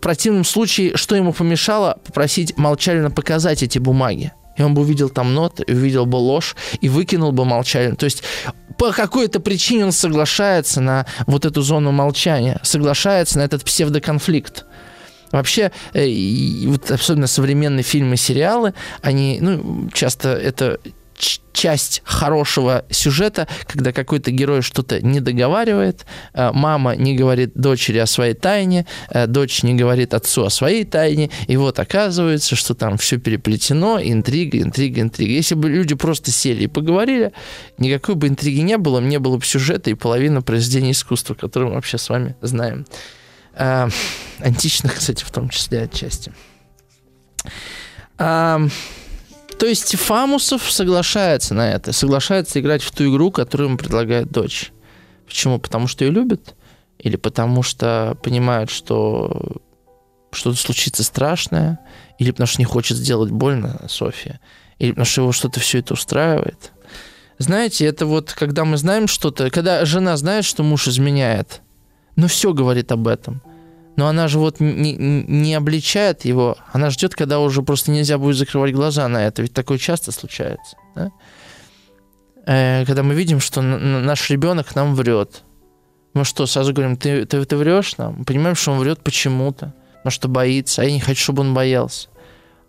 [0.00, 4.32] в противном случае, что ему помешало попросить Молчалина показать эти бумаги?
[4.56, 7.96] И он бы увидел там ноты, увидел бы ложь и выкинул бы Молчалин.
[7.96, 8.22] То есть
[8.78, 14.64] по какой-то причине он соглашается на вот эту зону молчания, соглашается на этот псевдоконфликт.
[15.32, 16.08] Вообще, э,
[16.66, 18.72] вот особенно современные фильмы и сериалы,
[19.02, 20.80] они, ну, часто это
[21.52, 28.06] часть хорошего сюжета, когда какой-то герой что-то не договаривает, э, мама не говорит дочери о
[28.06, 32.96] своей тайне, э, дочь не говорит отцу о своей тайне, и вот оказывается, что там
[32.96, 35.32] все переплетено, интрига, интрига, интрига.
[35.32, 37.32] Если бы люди просто сели и поговорили,
[37.78, 41.74] никакой бы интриги не было, не было бы сюжета и половина произведений искусства, которые мы
[41.74, 42.86] вообще с вами знаем.
[43.54, 43.88] Э,
[44.38, 46.32] античных, кстати, в том числе отчасти.
[49.60, 54.72] То есть Фамусов соглашается на это, соглашается играть в ту игру, которую ему предлагает дочь.
[55.26, 55.58] Почему?
[55.58, 56.54] Потому что ее любит?
[56.98, 59.60] Или потому что понимает, что
[60.32, 61.78] что-то случится страшное?
[62.18, 64.40] Или потому что не хочет сделать больно Софье?
[64.78, 66.72] Или потому что его что-то все это устраивает?
[67.36, 71.60] Знаете, это вот когда мы знаем что-то, когда жена знает, что муж изменяет,
[72.16, 73.42] но все говорит об этом–
[74.00, 78.36] но она же вот не, не обличает его, она ждет, когда уже просто нельзя будет
[78.36, 80.78] закрывать глаза на это, ведь такое часто случается.
[80.94, 81.12] Да?
[82.46, 85.42] Э, когда мы видим, что наш ребенок нам врет.
[86.14, 88.14] Мы что, сразу говорим, ты, ты, ты врешь нам?
[88.20, 91.52] Мы понимаем, что он врет почему-то, потому что боится, а я не хочу, чтобы он
[91.52, 92.08] боялся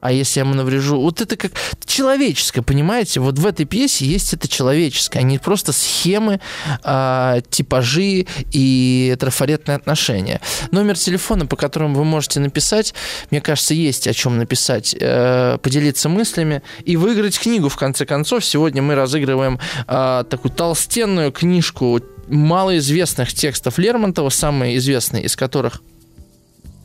[0.01, 0.99] а если я ему наврежу...
[0.99, 1.51] Вот это как
[1.85, 3.19] человеческое, понимаете?
[3.19, 6.41] Вот в этой пьесе есть это человеческое, а не просто схемы,
[6.83, 10.41] э, типажи и трафаретные отношения.
[10.71, 12.93] Номер телефона, по которому вы можете написать,
[13.29, 18.43] мне кажется, есть о чем написать, э, поделиться мыслями и выиграть книгу, в конце концов.
[18.43, 25.81] Сегодня мы разыгрываем э, такую толстенную книжку малоизвестных текстов Лермонтова, самые известные из которых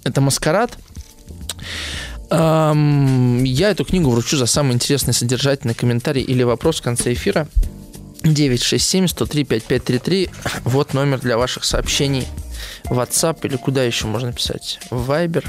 [0.05, 0.77] это «Маскарад».
[2.31, 7.47] Я эту книгу вручу за самый интересный содержательный комментарий или вопрос в конце эфира.
[8.23, 10.31] 967-103-5533.
[10.65, 12.27] Вот номер для ваших сообщений
[12.87, 14.81] WhatsApp или куда еще можно писать?
[14.91, 15.45] В Viber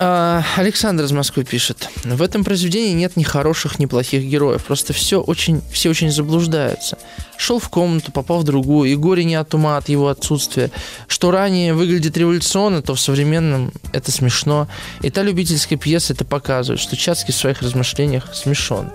[0.00, 1.90] Александр из Москвы пишет.
[2.04, 4.64] В этом произведении нет ни хороших, ни плохих героев.
[4.64, 6.96] Просто все очень, все очень заблуждаются.
[7.36, 10.70] Шел в комнату, попал в другую, и горе не от ума, от его отсутствия.
[11.06, 14.68] Что ранее выглядит революционно, то в современном это смешно.
[15.02, 18.90] И та любительская пьеса это показывает, что Чацкий в своих размышлениях смешон.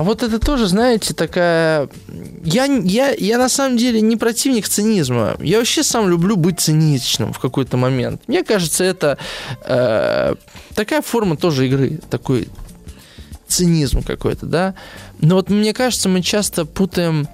[0.00, 1.90] А вот это тоже, знаете, такая...
[2.42, 5.36] Я, я, я на самом деле не противник цинизма.
[5.40, 8.22] Я вообще сам люблю быть циничным в какой-то момент.
[8.26, 9.18] Мне кажется, это
[9.62, 10.36] э,
[10.74, 12.48] такая форма тоже игры, такой
[13.46, 14.74] цинизм какой-то, да.
[15.18, 17.28] Но вот мне кажется, мы часто путаем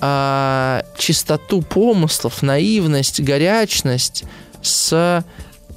[0.00, 4.24] э, чистоту помыслов, наивность, горячность
[4.62, 5.22] с э,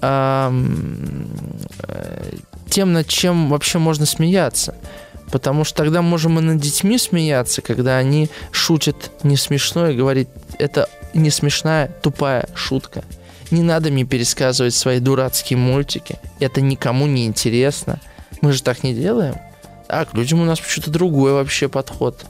[0.02, 0.52] э,
[2.70, 4.76] тем, над чем вообще можно смеяться.
[5.32, 10.28] Потому что тогда можем и над детьми смеяться, когда они шутят не смешно и говорить,
[10.60, 13.04] это не смешная, тупая шутка.
[13.50, 16.20] Не надо мне пересказывать свои дурацкие мультики.
[16.40, 18.00] Это никому не интересно.
[18.42, 19.36] Мы же так не делаем.
[19.88, 22.26] А к людям у нас почему-то другой вообще подход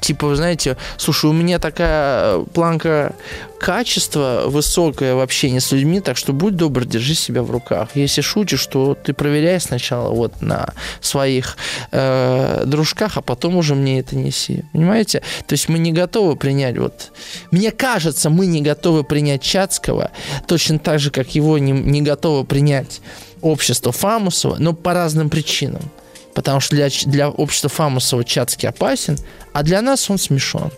[0.00, 3.14] типа, знаете, слушай, у меня такая планка
[3.58, 7.90] качества высокое в общении с людьми, так что будь добр, держи себя в руках.
[7.94, 11.56] Если шутишь, то ты проверяй сначала вот на своих
[11.90, 14.64] э, дружках, а потом уже мне это неси.
[14.72, 15.22] Понимаете?
[15.46, 17.10] То есть мы не готовы принять вот...
[17.50, 20.10] Мне кажется, мы не готовы принять Чацкого,
[20.46, 23.00] точно так же, как его не, не готовы принять
[23.40, 25.82] общество Фамусова, но по разным причинам
[26.34, 29.18] потому что для, для общества Фамусова Чацкий опасен,
[29.52, 30.70] а для нас он смешон.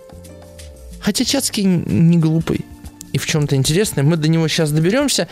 [1.00, 2.64] Хотя Чацкий не глупый.
[3.12, 4.04] и в чем-то интересное.
[4.04, 5.28] Мы до него сейчас доберемся.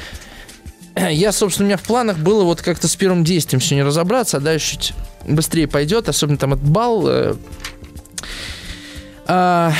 [0.97, 4.41] Я, собственно, у меня в планах было вот как-то с первым действием не разобраться, а
[4.41, 4.95] дальше чуть
[5.27, 7.07] быстрее пойдет, особенно там этот бал.
[7.07, 7.35] Э.
[9.27, 9.73] А,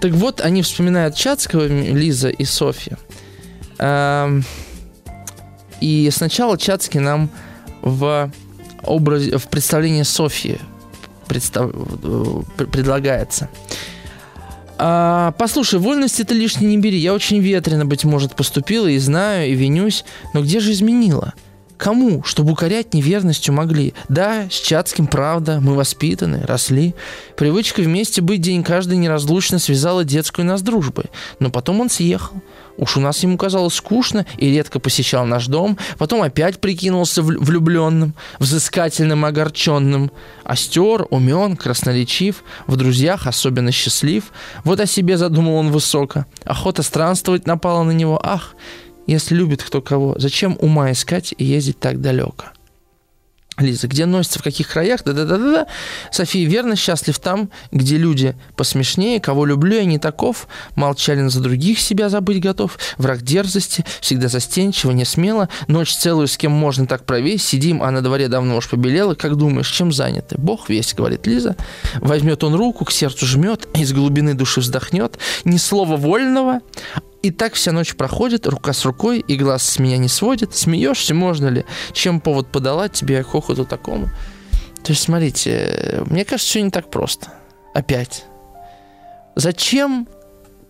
[0.00, 2.98] так вот, они вспоминают Чацкого, Лиза и Софья.
[3.78, 4.30] А,
[5.80, 7.30] и сначала Чацкий нам
[7.86, 8.32] в
[8.82, 10.58] образе, в представлении Софьи
[11.26, 11.70] представ,
[12.72, 13.48] предлагается.
[14.78, 16.98] А, послушай, вольности ты лишней не бери.
[16.98, 20.04] Я очень ветрено, быть может, поступила и знаю, и винюсь.
[20.34, 21.32] Но где же изменила?
[21.76, 22.22] Кому?
[22.24, 23.94] Чтобы укорять неверностью могли.
[24.08, 26.94] Да, с Чацким правда, мы воспитаны, росли.
[27.36, 31.06] Привычка вместе быть день каждый неразлучно связала детскую нас дружбой.
[31.38, 32.36] Но потом он съехал.
[32.78, 38.14] Уж у нас ему казалось скучно и редко посещал наш дом, потом опять прикинулся влюбленным,
[38.38, 40.10] взыскательным огорченным.
[40.44, 44.24] Остер, умен, красноречив, в друзьях особенно счастлив.
[44.64, 46.26] Вот о себе задумал он высоко.
[46.44, 48.20] Охота странствовать напала на него.
[48.22, 48.54] Ах,
[49.06, 52.55] если любит кто кого, зачем ума искать и ездить так далеко?
[53.58, 55.02] Лиза, где носится, в каких краях?
[55.04, 55.66] Да-да-да-да.
[56.10, 60.46] София, верно, счастлив там, где люди посмешнее, кого люблю, я не таков.
[60.74, 62.78] Молчален за других себя забыть готов.
[62.98, 65.48] Враг дерзости, всегда застенчиво, не смело.
[65.68, 67.46] Ночь целую с кем можно так провесть.
[67.46, 69.14] Сидим, а на дворе давно уж побелело.
[69.14, 70.36] Как думаешь, чем заняты?
[70.38, 71.56] Бог весь, говорит Лиза.
[72.00, 75.18] Возьмет он руку, к сердцу жмет, из глубины души вздохнет.
[75.44, 76.60] Ни слова вольного,
[77.26, 80.54] и так вся ночь проходит, рука с рукой, и глаз с меня не сводит.
[80.54, 81.64] Смеешься, можно ли?
[81.92, 84.06] Чем повод подала тебе хохоту такому?
[84.84, 87.32] То есть, смотрите, мне кажется, все не так просто.
[87.74, 88.26] Опять.
[89.34, 90.06] Зачем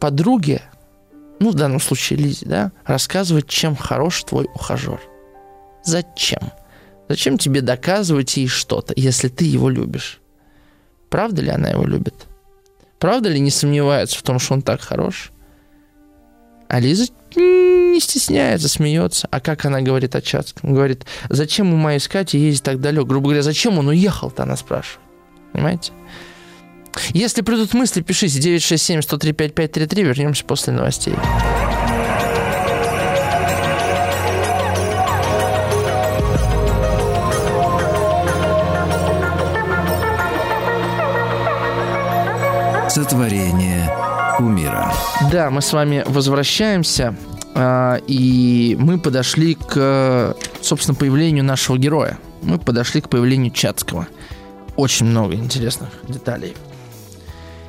[0.01, 0.63] подруге,
[1.41, 5.01] ну, в данном случае Лизе, да, рассказывать, чем хорош твой ухажер?
[5.85, 6.41] Зачем?
[7.11, 10.21] Зачем тебе доказывать ей что-то, если ты его любишь?
[11.11, 12.15] Правда ли она его любит?
[12.99, 15.33] Правда ли не сомневается в том, что он так хорош?
[16.69, 19.29] А Лиза не стесняется, смеется.
[19.31, 20.75] А как она говорит о Чацком?
[20.75, 23.05] Говорит, зачем ума искать и ездить так далеко?
[23.05, 25.01] Грубо говоря, зачем он уехал-то, она спрашивает.
[25.53, 25.93] Понимаете?
[27.11, 30.03] Если придут мысли, пишите 967-103-5533.
[30.03, 31.15] Вернемся после новостей.
[42.89, 43.93] Сотворение
[44.39, 44.91] кумира.
[45.23, 47.17] Да, мы с вами возвращаемся,
[47.55, 52.19] а, и мы подошли к, собственно, появлению нашего героя.
[52.43, 54.07] Мы подошли к появлению Чацкого.
[54.77, 56.55] Очень много интересных деталей.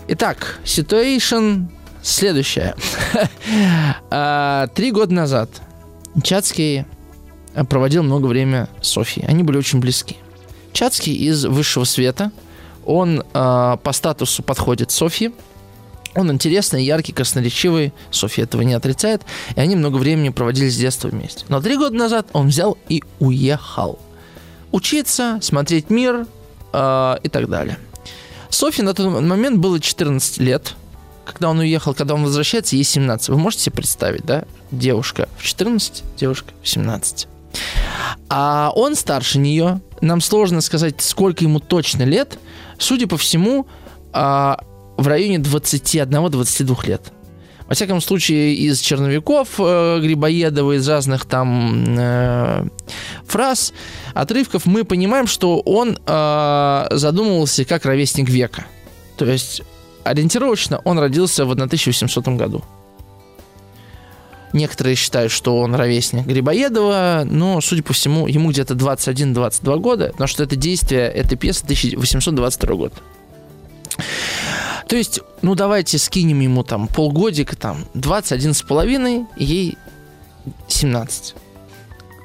[0.09, 1.69] Итак, ситуация
[2.01, 2.75] следующая.
[4.09, 5.49] А, три года назад
[6.21, 6.85] Чацкий
[7.69, 9.27] проводил много времени с Софией.
[9.27, 10.17] Они были очень близки.
[10.73, 12.31] Чацкий из высшего света.
[12.85, 13.23] Он э,
[13.81, 15.31] по статусу подходит Софье.
[16.17, 19.21] Он интересный, яркий, красноречивый, Софья этого не отрицает,
[19.55, 21.45] и они много времени проводили с детства вместе.
[21.47, 23.99] Но три года назад он взял и уехал.
[24.71, 26.25] Учиться, смотреть мир
[26.73, 27.77] э, и так далее.
[28.49, 30.73] Софье на тот момент было 14 лет,
[31.23, 33.29] когда он уехал, когда он возвращается, ей 17.
[33.29, 34.45] Вы можете себе представить, да?
[34.71, 37.27] Девушка в 14, девушка в 17.
[38.29, 39.81] А он старше нее.
[40.01, 42.39] Нам сложно сказать, сколько ему точно лет.
[42.79, 43.67] Судя по всему,
[44.13, 44.59] а,
[44.97, 47.13] в районе 21-22 лет.
[47.67, 52.65] Во всяком случае, из черновиков э, Грибоедова, из разных там э,
[53.25, 53.73] фраз,
[54.13, 58.65] отрывков мы понимаем, что он э, задумывался как ровесник века.
[59.17, 59.63] То есть
[60.05, 62.63] ориентировочно он родился в 1800 году.
[64.53, 70.27] Некоторые считают, что он ровесник Грибоедова, но, судя по всему, ему где-то 21-22 года, потому
[70.29, 72.93] что это действие этой пьесы 1822 год.
[74.87, 79.77] То есть, ну давайте скинем ему там полгодика, там 21 с половиной, ей
[80.67, 81.35] 17.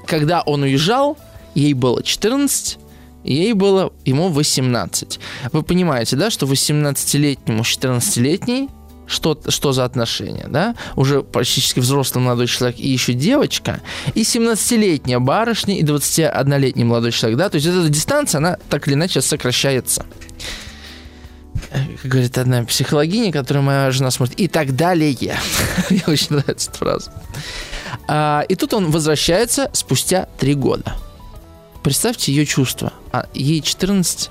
[0.07, 1.19] Когда он уезжал,
[1.55, 2.79] ей было 14,
[3.25, 5.19] ей было ему 18.
[5.53, 8.69] Вы понимаете, да, что 18-летнему 14-летний
[9.09, 10.75] что, что за отношения, да?
[10.97, 13.81] Уже практически взрослый молодой человек и еще девочка,
[14.15, 17.49] и 17-летняя барышня, и 21-летний молодой человек, да?
[17.49, 20.07] То есть эта дистанция, она так или иначе сокращается
[21.71, 25.17] как говорит одна психологиня, которую моя жена смотрит, и так далее.
[25.91, 27.13] Мне очень нравится эта фраза.
[28.09, 30.95] А, и тут он возвращается спустя три года.
[31.83, 32.93] Представьте ее чувства.
[33.13, 34.31] А ей 14,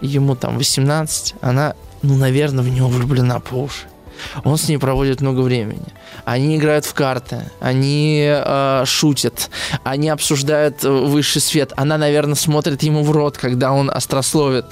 [0.00, 3.86] ему там 18, она, ну, наверное, в него влюблена по уши.
[4.44, 5.86] Он с ней проводит много времени.
[6.24, 9.50] Они играют в карты, они э, шутят,
[9.82, 11.72] они обсуждают высший свет.
[11.76, 14.66] Она, наверное, смотрит ему в рот, когда он острословит.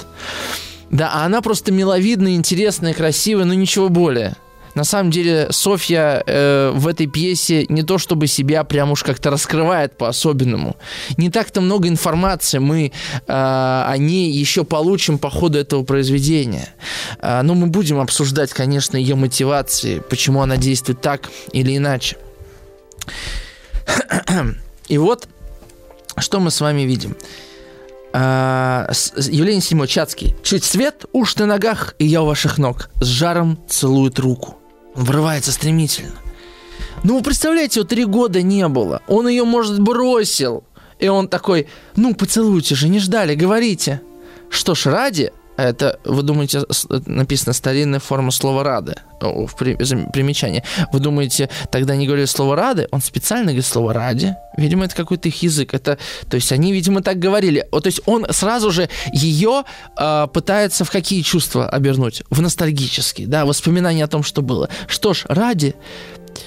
[0.92, 4.36] Да, а она просто миловидная, интересная, красивая, но ничего более.
[4.74, 9.30] На самом деле Софья э, в этой пьесе не то чтобы себя прям уж как-то
[9.30, 10.76] раскрывает по-особенному.
[11.16, 12.90] Не так-то много информации мы э,
[13.26, 16.68] о ней еще получим по ходу этого произведения.
[17.20, 22.16] Э, но мы будем обсуждать, конечно, ее мотивации, почему она действует так или иначе.
[24.88, 25.28] И вот,
[26.18, 27.16] что мы с вами видим.
[28.12, 30.36] А, седьмой, Чацкий.
[30.42, 32.90] Чуть свет, уж на ногах, и я у ваших ног.
[33.00, 34.58] С жаром целует руку.
[34.94, 36.14] Врывается стремительно.
[37.04, 39.02] Ну, вы представляете, его три года не было.
[39.08, 40.64] Он ее, может, бросил.
[40.98, 44.02] И он такой, ну, поцелуйте же, не ждали, говорите.
[44.50, 46.62] Что ж, ради, это, вы думаете,
[47.06, 50.64] написано старинная форма слова «рады» в примечании.
[50.92, 52.88] Вы думаете, тогда не говорили слово «рады»?
[52.90, 54.34] Он специально говорит слово «ради».
[54.56, 55.72] Видимо, это какой-то их язык.
[55.74, 55.98] Это,
[56.28, 57.66] то есть они, видимо, так говорили.
[57.70, 59.64] То есть он сразу же ее
[59.96, 62.22] э, пытается в какие чувства обернуть?
[62.30, 64.68] В ностальгические, да, воспоминания о том, что было.
[64.88, 65.74] Что ж, «ради»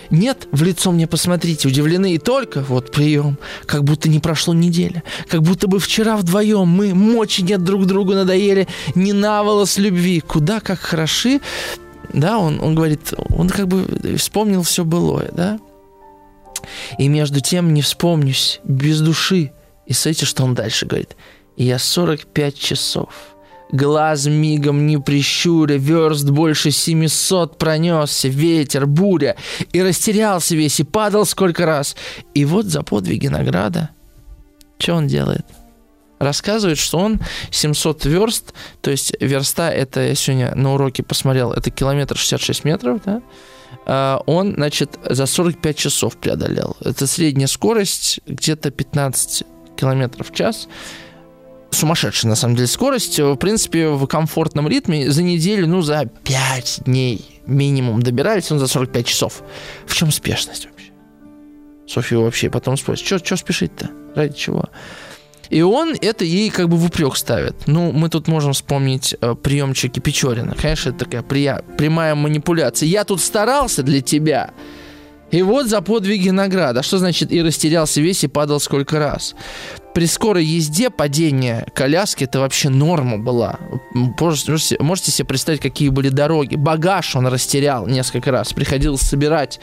[0.10, 5.03] Нет, в лицо мне посмотрите, удивлены и только вот прием, как будто не прошло неделя,
[5.28, 10.60] как будто бы вчера вдвоем мы мочи нет друг другу надоели, не наволос любви, куда
[10.60, 11.41] как хороши,
[12.14, 15.60] да, он, он говорит, он как бы вспомнил все былое, да,
[16.97, 19.51] и между тем не вспомнюсь, без души,
[19.86, 21.16] и смотрите, что он дальше говорит,
[21.58, 23.10] и я 45 часов–
[23.72, 29.36] Глаз мигом не прищуря, верст больше семисот пронесся, ветер, буря,
[29.74, 31.95] и растерялся весь, и падал сколько раз.
[32.34, 33.89] И вот за подвиги награда.
[34.78, 35.45] Что он делает?
[36.20, 37.20] Рассказывает, что он
[37.51, 43.01] 700 верст, то есть верста, это я сегодня на уроке посмотрел, это километр 66 метров,
[43.03, 43.22] да?
[43.86, 46.78] А, он, значит, за 45 часов преодолел.
[46.80, 49.43] Это средняя скорость, где-то 15
[49.76, 50.68] километров в час
[51.76, 53.19] сумасшедшая, на самом деле, скорость.
[53.19, 58.67] В принципе, в комфортном ритме за неделю, ну, за 5 дней минимум добирались, он за
[58.67, 59.43] 45 часов.
[59.86, 60.91] В чем спешность вообще?
[61.88, 63.89] София вообще потом спросит, что спешить-то?
[64.15, 64.65] Ради чего?
[65.49, 67.67] И он это ей как бы в упрек ставит.
[67.67, 70.55] Ну, мы тут можем вспомнить э, приемчики Печорина.
[70.55, 72.88] Конечно, это такая прия- прямая манипуляция.
[72.88, 74.51] Я тут старался для тебя.
[75.36, 76.81] И вот за подвиги награда.
[76.81, 79.36] Что значит и растерялся весь и падал сколько раз?
[79.93, 83.57] при скорой езде падение коляски это вообще норма была.
[83.93, 86.57] Можете, можете себе представить, какие были дороги.
[86.57, 89.61] Багаж он растерял несколько раз, приходилось собирать.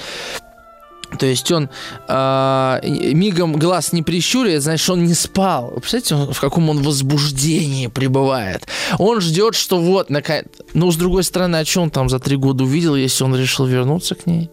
[1.19, 1.69] То есть он
[2.09, 2.81] э,
[3.13, 5.73] мигом глаз не прищуривает, значит, он не спал.
[5.75, 8.67] Вы представляете, в каком он возбуждении пребывает.
[8.99, 10.47] Он ждет, что вот, наконец...
[10.73, 13.67] Но, с другой стороны, а что он там за три года увидел, если он решил
[13.67, 14.51] вернуться к ней?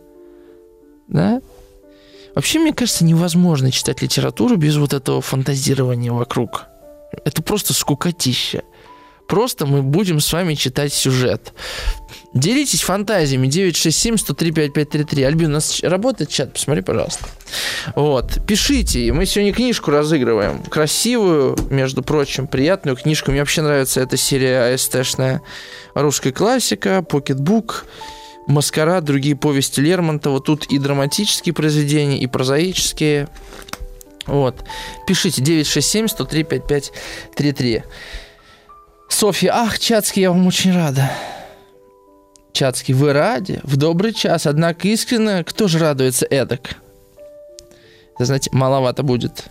[1.10, 1.42] Да?
[2.36, 6.66] Вообще, мне кажется, невозможно читать литературу без вот этого фантазирования вокруг.
[7.26, 8.64] Это просто скукотища.
[9.28, 11.54] Просто мы будем с вами читать сюжет.
[12.34, 15.24] Делитесь фантазиями 967-103-5533.
[15.24, 16.54] Альбин, у нас работает чат?
[16.54, 17.26] Посмотри, пожалуйста.
[17.96, 18.40] Вот.
[18.48, 19.14] Пишите.
[19.14, 20.64] Мы сегодня книжку разыгрываем.
[20.64, 23.30] Красивую, между прочим, приятную книжку.
[23.30, 25.42] Мне вообще нравится эта серия АСТшная.
[25.94, 27.86] Русская классика, покетбук.
[28.50, 30.40] «Маскарад», другие повести Лермонтова.
[30.42, 33.28] Тут и драматические произведения, и прозаические.
[34.26, 34.64] Вот.
[35.08, 37.84] Пишите 967-103-5533.
[39.08, 41.12] Софья, ах, Чацкий, я вам очень рада.
[42.52, 43.60] Чацкий, вы ради?
[43.64, 44.48] В добрый час.
[44.48, 46.78] Однако искренне, кто же радуется эдак?
[48.16, 49.44] Это, знаете, маловато будет.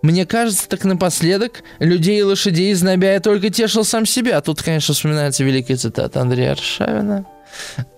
[0.00, 4.40] Мне кажется, так напоследок людей и лошадей знобя я только тешил сам себя.
[4.40, 7.26] Тут, конечно, вспоминается великая цитата Андрея Аршавина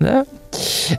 [0.01, 0.27] да,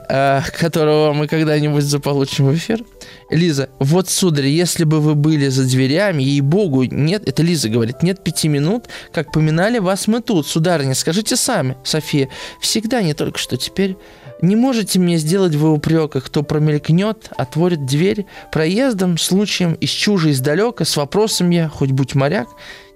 [0.08, 2.84] а, которого мы когда-нибудь заполучим в эфир.
[3.30, 8.22] Лиза, вот, сударь, если бы вы были за дверями, ей-богу, нет, это Лиза говорит, нет
[8.24, 12.28] пяти минут, как поминали вас мы тут, сударыня, скажите сами, София,
[12.60, 13.96] всегда, не только что теперь,
[14.40, 20.84] не можете мне сделать вы упрека, кто промелькнет, отворит дверь проездом, случаем из чужи издалека,
[20.84, 22.48] с вопросом я, хоть будь моряк,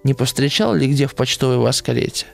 [0.04, 2.26] не повстречал ли где в почтовой вас карете?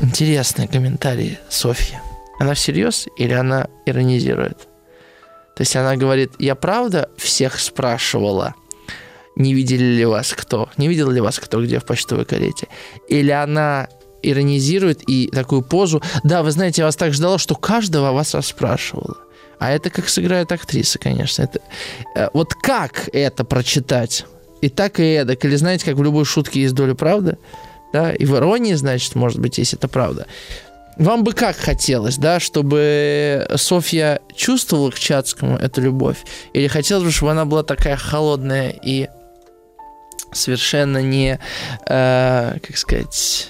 [0.00, 2.02] Интересные комментарии, Софья.
[2.38, 4.68] Она всерьез или она иронизирует?
[5.56, 8.54] То есть она говорит, я правда всех спрашивала,
[9.36, 10.68] не видели ли вас кто?
[10.76, 12.68] Не видел ли вас кто где в почтовой карете?
[13.08, 13.88] Или она
[14.22, 19.16] иронизирует и такую позу, да, вы знаете, я вас так ждала, что каждого вас расспрашивала.
[19.58, 21.42] А это как сыграет актриса, конечно.
[21.42, 21.60] Это,
[22.14, 24.26] э, вот как это прочитать?
[24.60, 25.44] И так, и эдак.
[25.44, 27.38] Или знаете, как в любой шутке есть доля правды?
[27.92, 28.12] Да?
[28.12, 30.26] И в иронии, значит, может быть, есть это правда.
[30.98, 36.24] Вам бы как хотелось, да, чтобы Софья чувствовала к Чацкому эту любовь?
[36.54, 39.08] Или хотелось бы, чтобы она была такая холодная и
[40.32, 41.38] совершенно не,
[41.86, 43.48] э, как сказать,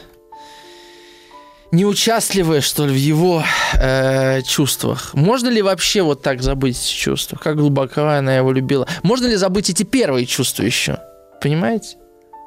[1.71, 3.45] неучастливая, что ли, в его
[3.75, 5.15] э, чувствах.
[5.15, 7.37] Можно ли вообще вот так забыть эти чувства?
[7.37, 8.89] Как глубоко она его любила?
[9.05, 10.99] Можно ли забыть эти первые чувства еще?
[11.41, 11.97] Понимаете?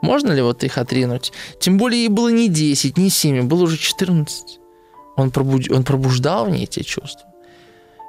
[0.01, 1.31] Можно ли вот их отринуть?
[1.61, 4.59] Тем более ей было не 10, не 7, было уже 14.
[5.19, 5.69] Он, пробуд...
[5.69, 7.25] он пробуждал в ней эти чувства.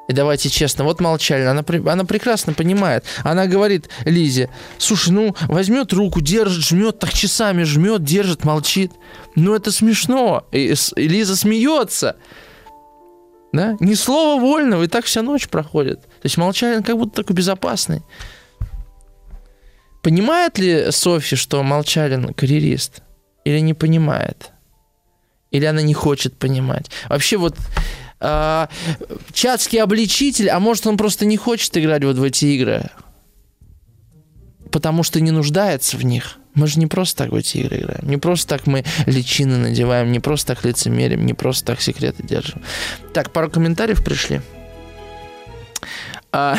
[0.09, 3.05] И давайте честно, вот молчали, она, она прекрасно понимает.
[3.23, 8.91] Она говорит Лизе, слушай, ну возьмет руку, держит, жмет, так часами жмет, держит, молчит.
[9.37, 10.49] Ну это смешно.
[10.51, 12.17] И, и Лиза смеется.
[13.53, 13.77] Да?
[13.79, 16.03] Ни слова вольного, и так вся ночь проходит.
[16.03, 18.03] То есть Молчалин как будто такой безопасный.
[20.03, 23.03] Понимает ли Софья, что Молчалин карьерист?
[23.45, 24.51] Или не понимает?
[25.51, 26.91] Или она не хочет понимать?
[27.09, 27.57] Вообще вот
[28.21, 28.67] э,
[29.33, 32.91] чатский обличитель, а может он просто не хочет играть вот в эти игры?
[34.71, 36.37] Потому что не нуждается в них.
[36.55, 38.09] Мы же не просто так в эти игры играем.
[38.09, 42.63] Не просто так мы личины надеваем, не просто так лицемерим, не просто так секреты держим.
[43.13, 44.41] Так, пару комментариев пришли.
[46.33, 46.57] А,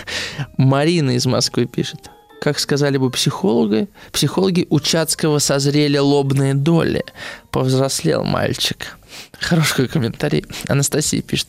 [0.56, 2.10] Марина из Москвы пишет
[2.40, 7.04] как сказали бы психологи, психологи у Чацкого созрели лобные доли.
[7.50, 8.96] Повзрослел мальчик.
[9.38, 10.44] Хороший комментарий.
[10.68, 11.48] Анастасия пишет.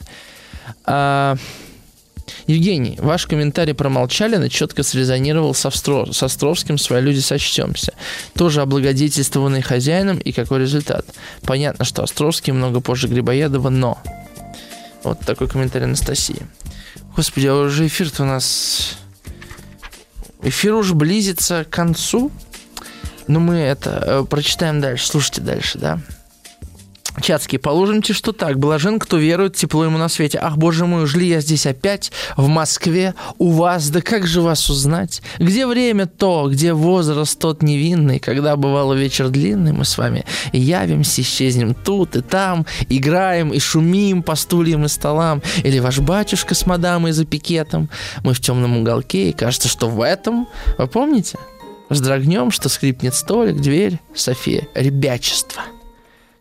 [0.85, 1.35] А,
[2.47, 6.11] Евгений, ваш комментарий про Молчалина четко срезонировал с, Остро...
[6.11, 7.93] с Островским «Свои люди сочтемся».
[8.35, 11.05] Тоже облагодетельствованный хозяином, и какой результат?
[11.43, 13.99] Понятно, что Островский много позже Грибоедова, но...
[15.03, 16.45] Вот такой комментарий Анастасии.
[17.15, 18.97] Господи, а уже эфир-то у нас
[20.41, 22.31] Эфир уже близится к концу.
[23.27, 25.07] Но мы это э, прочитаем дальше.
[25.07, 25.99] Слушайте дальше, да.
[27.21, 28.59] Чацкий, положимте, что так.
[28.59, 30.39] Блажен, кто верует, тепло ему на свете.
[30.41, 34.69] Ах, боже мой, жли я здесь опять, в Москве, у вас, да как же вас
[34.69, 35.21] узнать?
[35.39, 41.21] Где время то, где возраст тот невинный, когда бывало вечер длинный, мы с вами явимся,
[41.21, 46.65] исчезнем тут и там, играем и шумим по стульям и столам, или ваш батюшка с
[46.65, 47.89] мадамой за пикетом,
[48.23, 50.47] мы в темном уголке, и кажется, что в этом,
[50.77, 51.37] вы помните?
[51.89, 55.63] Вздрогнем, что скрипнет столик, дверь, София, ребячество–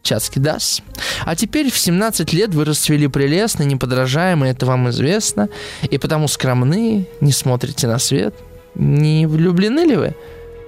[0.08, 0.80] Чацкий Дас.
[1.26, 5.50] А теперь в 17 лет вы расцвели прелестно, неподражаемые, это вам известно,
[5.82, 8.34] и потому скромны, не смотрите на свет.
[8.74, 10.14] Не влюблены ли вы?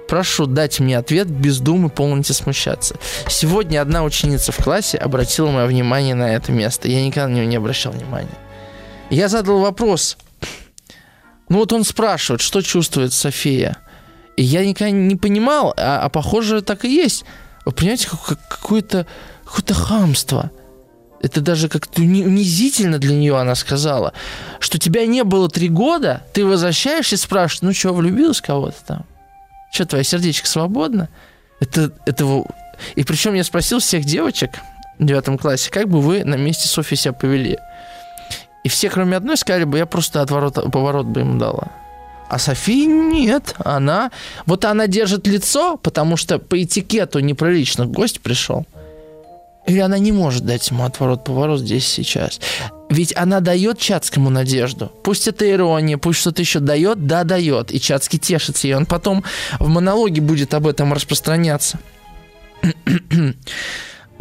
[0.07, 2.97] Прошу дать мне ответ без думы полностью смущаться.
[3.27, 6.87] Сегодня одна ученица в классе обратила мое внимание на это место.
[6.87, 8.37] Я никогда на него не обращал внимания.
[9.09, 10.17] Я задал вопрос.
[11.49, 13.77] Ну вот он спрашивает, что чувствует София.
[14.37, 17.25] И я никогда не понимал, а, а похоже так и есть.
[17.65, 19.05] Вы понимаете, какое-то
[19.45, 20.51] какое хамство.
[21.21, 24.13] Это даже как-то унизительно для нее она сказала,
[24.59, 29.05] что тебя не было три года, ты возвращаешься и спрашиваешь, ну что, влюбилась кого-то там?
[29.71, 31.09] Что, твое сердечко свободно?
[31.59, 32.43] Это, это...
[32.95, 34.51] И причем я спросил всех девочек
[34.97, 37.59] в девятом классе, как бы вы на месте Софьи себя повели?
[38.63, 41.71] И все, кроме одной, сказали бы, я просто отворот, поворот бы им дала.
[42.31, 44.09] А София нет, она...
[44.45, 48.65] Вот она держит лицо, потому что по этикету неприлично гость пришел.
[49.67, 52.39] Или она не может дать ему отворот-поворот здесь сейчас.
[52.89, 54.93] Ведь она дает Чацкому надежду.
[55.03, 57.73] Пусть это ирония, пусть что-то еще дает, да, дает.
[57.73, 59.25] И Чацкий тешится, и он потом
[59.59, 61.79] в монологе будет об этом распространяться.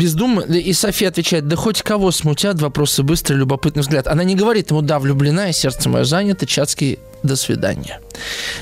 [0.00, 0.40] Бездумно.
[0.40, 4.06] И София отвечает, да хоть кого смутят вопросы, быстрый, любопытный взгляд.
[4.06, 8.00] Она не говорит ему, да, влюблена, и сердце мое занято, Чацкий, до свидания.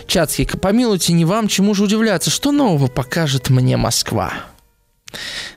[0.09, 4.33] Чацкий, помилуйте, не вам, чему же удивляться, что нового покажет мне Москва?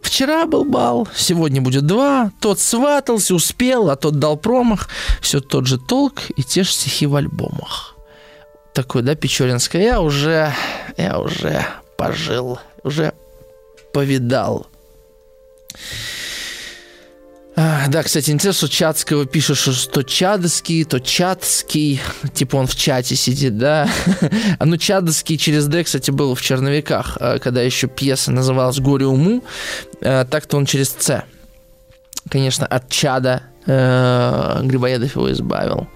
[0.04, 2.32] Вчера был бал, сегодня будет два.
[2.40, 4.88] Тот сватался, успел, а тот дал промах.
[5.20, 7.96] Все тот же толк и те же стихи в альбомах.
[8.76, 9.82] Такой, да, Печоринская.
[9.82, 10.54] Я уже,
[10.96, 11.66] я уже
[11.98, 13.14] пожил, уже
[13.94, 14.68] повидал
[17.56, 22.00] да, кстати, интересно, что Чатского пишет, что то Чадский, то Чатский,
[22.34, 23.90] типа он в чате сидит, да.
[24.58, 29.06] а ну Чадский через Д, кстати, был в черновиках, а, когда еще пьеса называлась «Горе
[29.06, 29.44] уму»,
[30.02, 31.26] а, так-то он через Ц.
[32.30, 35.88] Конечно, от Чада Грибоедов его избавил.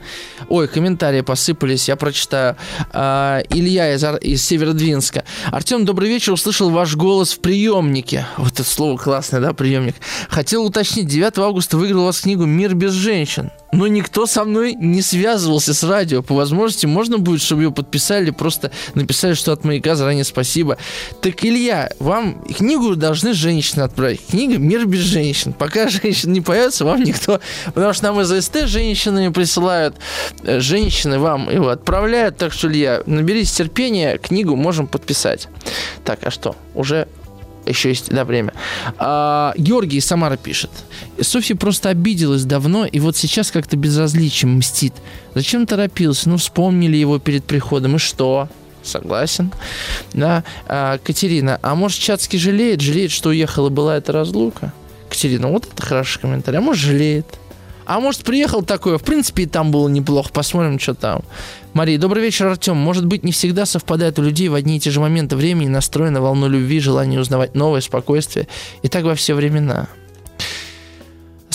[0.49, 2.55] Ой, комментарии посыпались, я прочитаю.
[2.93, 5.23] А, Илья из, из Северодвинска.
[5.51, 8.27] Артем, добрый вечер, услышал ваш голос в приемнике.
[8.37, 9.95] Вот это слово классное, да, приемник.
[10.29, 14.73] Хотел уточнить, 9 августа выиграл у вас книгу «Мир без женщин» но никто со мной
[14.73, 16.21] не связывался с радио.
[16.21, 20.77] По возможности можно будет, чтобы ее подписали, просто написали, что от маяка заранее спасибо.
[21.21, 24.21] Так, Илья, вам книгу должны женщины отправить.
[24.27, 25.53] Книга «Мир без женщин».
[25.53, 27.39] Пока женщин не появится, вам никто...
[27.65, 29.95] Потому что нам из АСТ женщины присылают,
[30.43, 32.37] э, женщины вам его отправляют.
[32.37, 35.47] Так что, Илья, наберись терпения, книгу можем подписать.
[36.03, 36.55] Так, а что?
[36.73, 37.07] Уже
[37.65, 38.53] еще есть, да, время.
[38.97, 40.69] А, Георгий Самара пишет.
[41.19, 44.93] Софья просто обиделась давно, и вот сейчас как-то безразличием мстит.
[45.33, 46.29] Зачем торопился?
[46.29, 48.49] Ну, вспомнили его перед приходом, и что?
[48.83, 49.51] Согласен.
[50.13, 50.43] Да.
[50.67, 52.81] А, Катерина, а может, Чацкий жалеет?
[52.81, 54.71] Жалеет, что уехала была эта разлука?
[55.09, 56.59] Катерина, вот это хороший комментарий.
[56.59, 57.25] А может, жалеет?
[57.85, 61.21] А может, приехал такой, в принципе, и там было неплохо, посмотрим, что там.
[61.73, 62.77] Мария, добрый вечер, Артем.
[62.77, 66.09] Может быть, не всегда совпадает у людей в одни и те же моменты времени настрой
[66.09, 68.47] на волну любви, желание узнавать новое, спокойствие.
[68.81, 69.87] И так во все времена.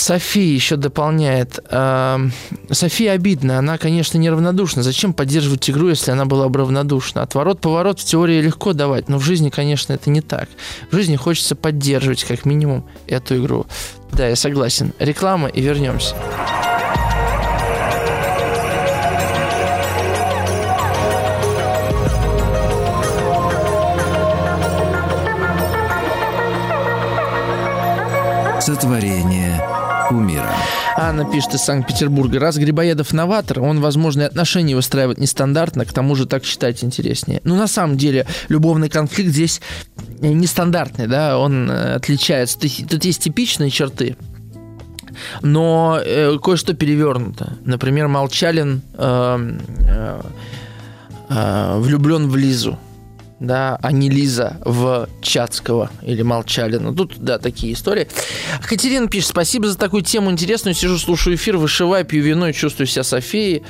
[0.00, 1.58] София еще дополняет.
[1.70, 2.16] Э,
[2.70, 4.82] София обидна, она, конечно, неравнодушна.
[4.82, 7.22] Зачем поддерживать игру, если она была бы равнодушна?
[7.22, 10.48] Отворот-поворот в теории легко давать, но в жизни, конечно, это не так.
[10.90, 13.66] В жизни хочется поддерживать, как минимум, эту игру.
[14.12, 14.94] Да, я согласен.
[14.98, 16.14] Реклама и вернемся.
[28.60, 29.69] Сотворение
[30.10, 30.52] кумира.
[30.96, 32.40] Анна пишет из Санкт-Петербурга.
[32.40, 37.40] Раз Грибоедов новатор, он, возможно, и отношения выстраивает нестандартно, к тому же так считать интереснее.
[37.44, 39.60] Ну, на самом деле, любовный конфликт здесь
[40.20, 42.58] нестандартный, да, он э, отличается.
[42.58, 44.16] Тут есть типичные черты,
[45.42, 47.52] но э, кое-что перевернуто.
[47.64, 50.20] Например, Молчалин э, э,
[51.28, 52.78] э, влюблен в Лизу
[53.40, 56.94] да, а не Лиза в Чацкого или Молчалина.
[56.94, 58.06] Тут, да, такие истории.
[58.62, 60.74] Катерина пишет, спасибо за такую тему интересную.
[60.74, 63.62] Сижу, слушаю эфир, вышиваю, пью вино и чувствую себя Софией.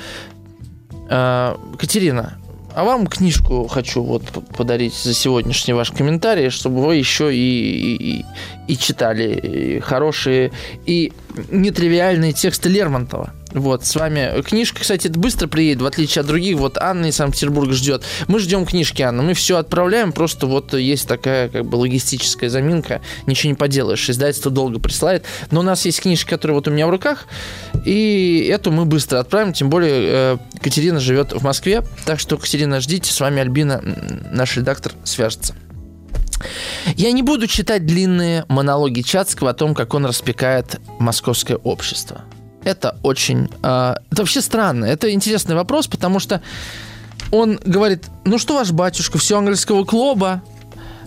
[1.09, 2.37] А, Катерина,
[2.75, 4.23] а вам книжку хочу вот
[4.57, 8.25] подарить за сегодняшний ваш комментарий, чтобы вы еще и, и,
[8.67, 10.51] и читали и хорошие
[10.85, 11.13] и
[11.49, 13.33] нетривиальные тексты Лермонтова.
[13.53, 16.57] Вот, с вами книжка, кстати, быстро приедет, в отличие от других.
[16.57, 18.03] Вот Анна из Санкт-Петербурга ждет.
[18.27, 19.23] Мы ждем книжки, Анна.
[19.23, 23.01] Мы все отправляем, просто вот есть такая как бы логистическая заминка.
[23.25, 24.09] Ничего не поделаешь.
[24.09, 25.25] Издательство долго присылает.
[25.51, 27.25] Но у нас есть книжка, которая вот у меня в руках.
[27.85, 29.53] И эту мы быстро отправим.
[29.53, 31.83] Тем более, э, Катерина живет в Москве.
[32.05, 33.11] Так что, Катерина, ждите.
[33.11, 33.81] С вами Альбина,
[34.31, 35.55] наш редактор, свяжется.
[36.95, 42.21] Я не буду читать длинные монологи Чацкого о том, как он распекает московское общество.
[42.63, 43.49] Это очень...
[43.63, 44.85] Э, это вообще странно.
[44.85, 46.41] Это интересный вопрос, потому что
[47.31, 50.43] он говорит, ну что ваш батюшка, все английского клуба,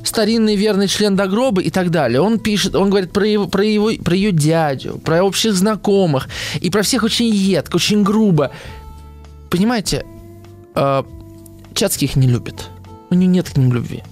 [0.02, 2.20] старинный верный член до гроба и так далее.
[2.20, 6.28] Он пишет, он говорит про, его, про, его, про ее дядю, про общих знакомых
[6.60, 8.50] и про всех очень едко, очень грубо.
[9.50, 10.04] Понимаете,
[10.74, 11.02] э,
[11.74, 12.68] Чацкий их не любит.
[13.10, 14.02] У нее нет к ним любви.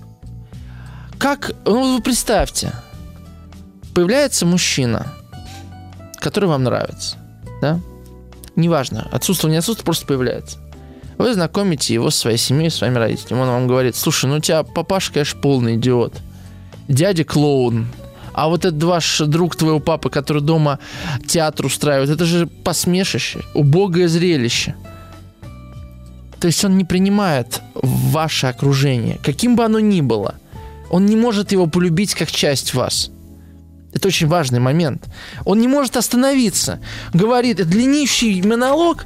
[1.18, 2.72] Как, ну вы представьте,
[3.94, 5.12] появляется мужчина,
[6.20, 7.21] который вам нравится
[7.62, 7.80] да?
[8.56, 10.58] Неважно, отсутствие, не отсутствие, просто появляется.
[11.16, 13.40] Вы знакомите его со своей семьей, с своими родителями.
[13.40, 16.20] Он вам говорит, слушай, ну у тебя папаша, конечно, полный идиот.
[16.88, 17.86] Дядя клоун.
[18.34, 20.78] А вот этот ваш друг твоего папы, который дома
[21.26, 24.74] театр устраивает, это же посмешище, убогое зрелище.
[26.40, 30.34] То есть он не принимает ваше окружение, каким бы оно ни было.
[30.90, 33.10] Он не может его полюбить как часть вас.
[33.94, 35.04] Это очень важный момент.
[35.44, 36.80] Он не может остановиться.
[37.12, 39.04] Говорит, длиннющий монолог.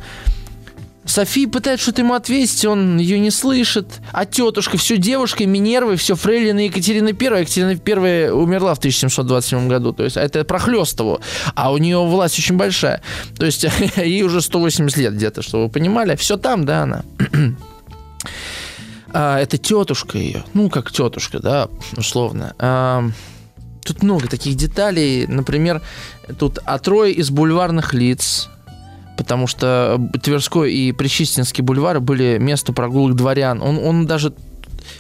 [1.07, 4.01] София пытается что-то ему ответить, он ее не слышит.
[4.13, 7.41] А тетушка, все девушка, Минервы, все Фрейлина Екатерина I.
[7.41, 9.93] Екатерина I умерла в 1727 году.
[9.93, 11.21] То есть это прохлестывало.
[11.55, 13.03] А у нее власть очень большая.
[13.39, 13.65] То есть
[13.97, 16.17] ей уже 180 лет где-то, чтобы вы понимали.
[16.17, 17.05] Все там, да, она.
[19.13, 20.45] а, это тетушка ее.
[20.55, 22.55] Ну, как тетушка, да, условно.
[22.59, 23.05] А,
[23.87, 25.27] Тут много таких деталей.
[25.27, 25.83] Например,
[26.39, 28.49] тут трое из бульварных лиц,
[29.17, 33.63] потому что Тверской и Причистинский бульвары были место прогулок дворян.
[33.63, 34.35] Он, он даже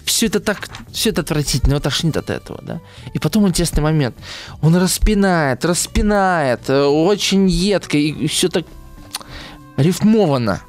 [0.04, 2.80] все это так, все это отвратительно, его тошнит от этого, да.
[3.12, 4.16] И потом интересный момент.
[4.62, 8.64] Он распинает, распинает, э, очень едко, и все так
[9.76, 10.62] рифмовано.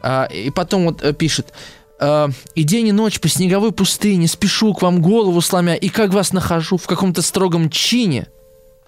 [0.00, 1.52] А, и потом вот э, пишет,
[2.00, 6.12] э, и день и ночь по снеговой пустыне спешу к вам голову сломя, и как
[6.12, 8.24] вас нахожу в каком-то строгом чине.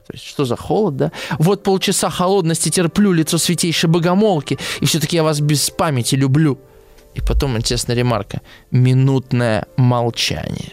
[0.06, 1.12] То есть, что за холод, да?
[1.38, 6.58] Вот полчаса холодности терплю лицо святейшей богомолки, и все-таки я вас без памяти люблю.
[7.14, 8.40] И потом интересная ремарка.
[8.70, 10.72] Минутное молчание.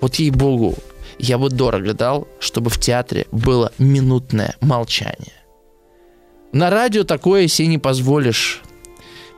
[0.00, 0.76] Вот ей-богу,
[1.18, 5.34] я бы дорого дал, чтобы в театре было минутное молчание.
[6.52, 8.62] На радио такое себе не позволишь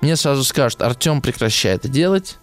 [0.01, 2.39] мне сразу скажут, Артем, прекращай это делать,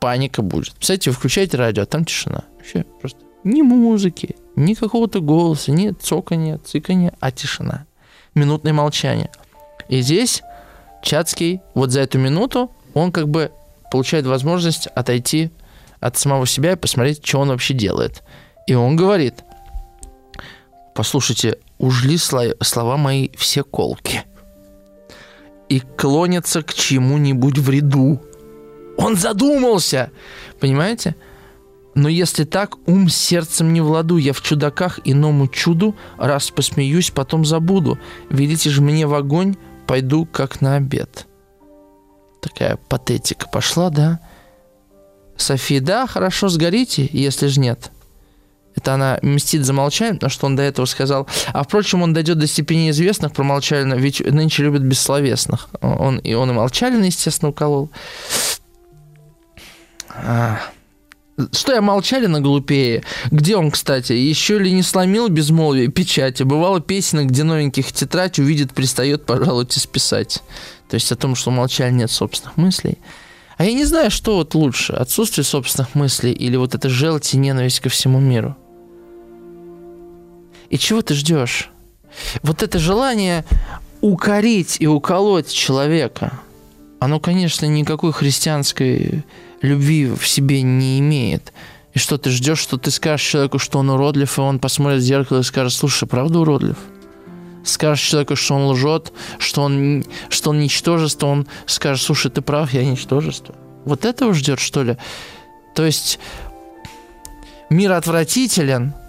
[0.00, 0.74] паника будет.
[0.78, 2.44] Кстати, вы включаете радио, а там тишина.
[2.56, 7.86] Вообще просто ни музыки, ни какого-то голоса, ни цоканья, циканья, а тишина.
[8.34, 9.30] Минутное молчание.
[9.88, 10.42] И здесь
[11.02, 13.52] Чацкий вот за эту минуту, он как бы
[13.90, 15.50] получает возможность отойти
[16.00, 18.22] от самого себя и посмотреть, что он вообще делает.
[18.66, 19.44] И он говорит,
[20.94, 24.24] послушайте, ужли слова мои все колки
[25.68, 28.20] и клонятся к чему-нибудь вреду.
[28.96, 30.10] Он задумался,
[30.60, 31.16] понимаете?
[31.94, 37.44] Но если так, ум сердцем не владу, я в чудаках иному чуду, раз посмеюсь, потом
[37.44, 37.98] забуду.
[38.28, 39.56] Велите же мне в огонь,
[39.86, 41.26] пойду как на обед.
[42.42, 44.20] Такая патетика пошла, да?
[45.36, 47.90] София, да, хорошо, сгорите, если же нет.
[48.76, 51.26] Это она мстит за молчание, потому что он до этого сказал.
[51.52, 55.68] А впрочем, он дойдет до степени известных про Молчалина, ведь нынче любят бессловесных.
[55.80, 57.90] Он, и он и Молчалина, естественно, уколол.
[60.10, 60.60] А.
[61.52, 63.02] Что я Молчалина глупее?
[63.30, 64.12] Где он, кстати?
[64.12, 66.44] Еще ли не сломил безмолвие печати?
[66.44, 70.42] Бывало песенок, где новеньких тетрадь увидит, пристает, пожалуйте списать.
[70.88, 72.98] То есть о том, что молчали нет собственных мыслей.
[73.58, 77.38] А я не знаю, что вот лучше, отсутствие собственных мыслей или вот эта желчь и
[77.38, 78.56] ненависть ко всему миру.
[80.70, 81.70] И чего ты ждешь?
[82.42, 83.44] Вот это желание
[84.00, 86.40] укорить и уколоть человека,
[86.98, 89.24] оно, конечно, никакой христианской
[89.62, 91.52] любви в себе не имеет.
[91.92, 95.04] И что ты ждешь, что ты скажешь человеку, что он уродлив, и он посмотрит в
[95.04, 96.76] зеркало и скажет, слушай, правда уродлив?
[97.64, 102.72] Скажешь человеку, что он лжет, что он, что он ничтожество, он скажет, слушай, ты прав,
[102.72, 103.54] я ничтожество.
[103.84, 104.96] Вот этого ждет, что ли?
[105.74, 106.18] То есть
[107.70, 108.94] мир отвратителен–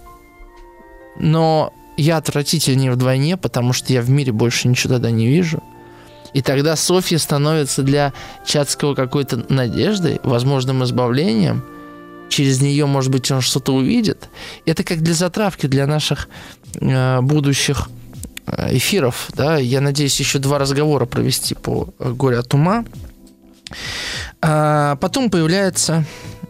[1.20, 5.64] но я отвратительнее вдвойне, потому что я в мире больше ничего тогда не вижу.
[6.34, 8.14] И тогда Софья становится для
[8.46, 11.64] Чацкого какой-то надеждой, возможным избавлением.
[12.30, 14.30] Через нее, может быть, он что-то увидит.
[14.66, 16.28] Это как для затравки для наших
[16.76, 17.90] э, будущих
[18.46, 19.30] э, эфиров.
[19.34, 19.58] Да?
[19.58, 22.86] Я надеюсь еще два разговора провести по «Горе от ума».
[24.42, 26.06] А потом появляется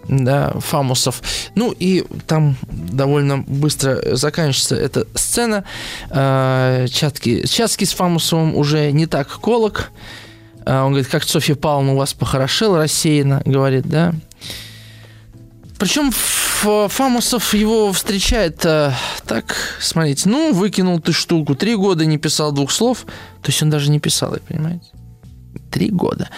[0.07, 1.21] да, Фамусов.
[1.55, 5.63] Ну и там довольно быстро заканчивается эта сцена.
[6.09, 9.91] Э, Чатки, Чатский с Фамусовым уже не так колок.
[10.65, 14.13] Э, он говорит, как Софья Павловна у вас похорошела рассеянно, говорит, да.
[15.77, 18.91] Причем Фамусов его встречает э,
[19.25, 23.05] так, смотрите, ну, выкинул ты штуку, три года не писал двух слов,
[23.43, 24.85] то есть он даже не писал, понимаете?
[25.71, 26.29] Три года.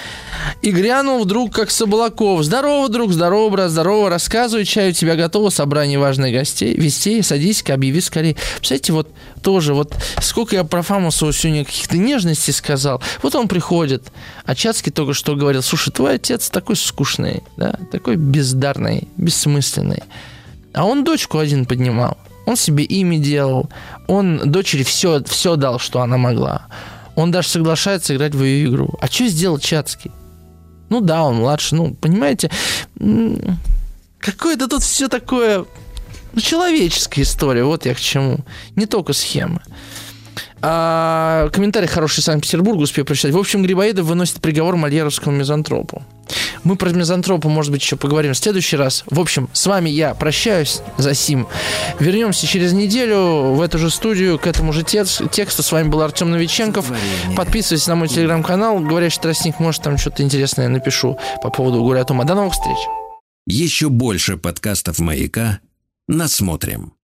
[0.61, 2.43] И грянул вдруг, как Соболаков.
[2.43, 4.09] Здорово, друг, здорово, брат, здорово.
[4.09, 6.73] Рассказывай, чай у тебя готово, собрание важных гостей.
[6.73, 8.35] Вестей, садись-ка, объяви скорее.
[8.57, 9.09] Представляете, вот
[9.43, 13.01] тоже, вот сколько я про Фамусова сегодня каких-то нежностей сказал.
[13.21, 14.11] Вот он приходит,
[14.45, 20.03] а Чацкий только что говорил, слушай, твой отец такой скучный, да, такой бездарный, бессмысленный.
[20.73, 22.17] А он дочку один поднимал.
[22.45, 23.69] Он себе имя делал.
[24.07, 26.67] Он дочери все, все дал, что она могла.
[27.19, 28.97] Он даже соглашается играть в ее игру.
[29.01, 30.11] А что сделал Чацкий?
[30.87, 32.49] Ну да, он младше, ну, понимаете,
[34.19, 35.65] какое-то тут все такое,
[36.33, 38.37] ну, человеческая история, вот я к чему.
[38.77, 39.61] Не только схемы.
[40.61, 43.33] А, комментарий хороший Санкт-Петербург успею прочитать.
[43.33, 46.03] В общем, Грибоедов выносит приговор мальеровскому мизантропу.
[46.63, 49.03] Мы про мизантропа, может быть, еще поговорим в следующий раз.
[49.09, 51.47] В общем, с вами я прощаюсь за сим.
[51.99, 55.63] Вернемся через неделю в эту же студию, к этому же тексту.
[55.63, 56.91] С вами был Артем Новиченков.
[57.35, 58.79] Подписывайтесь на мой телеграм-канал.
[58.79, 62.25] Говорящий тростник, может, там что-то интересное напишу по поводу Гуря Тома.
[62.25, 62.77] До новых встреч.
[63.47, 65.59] Еще больше подкастов «Маяка»
[66.07, 66.93] насмотрим.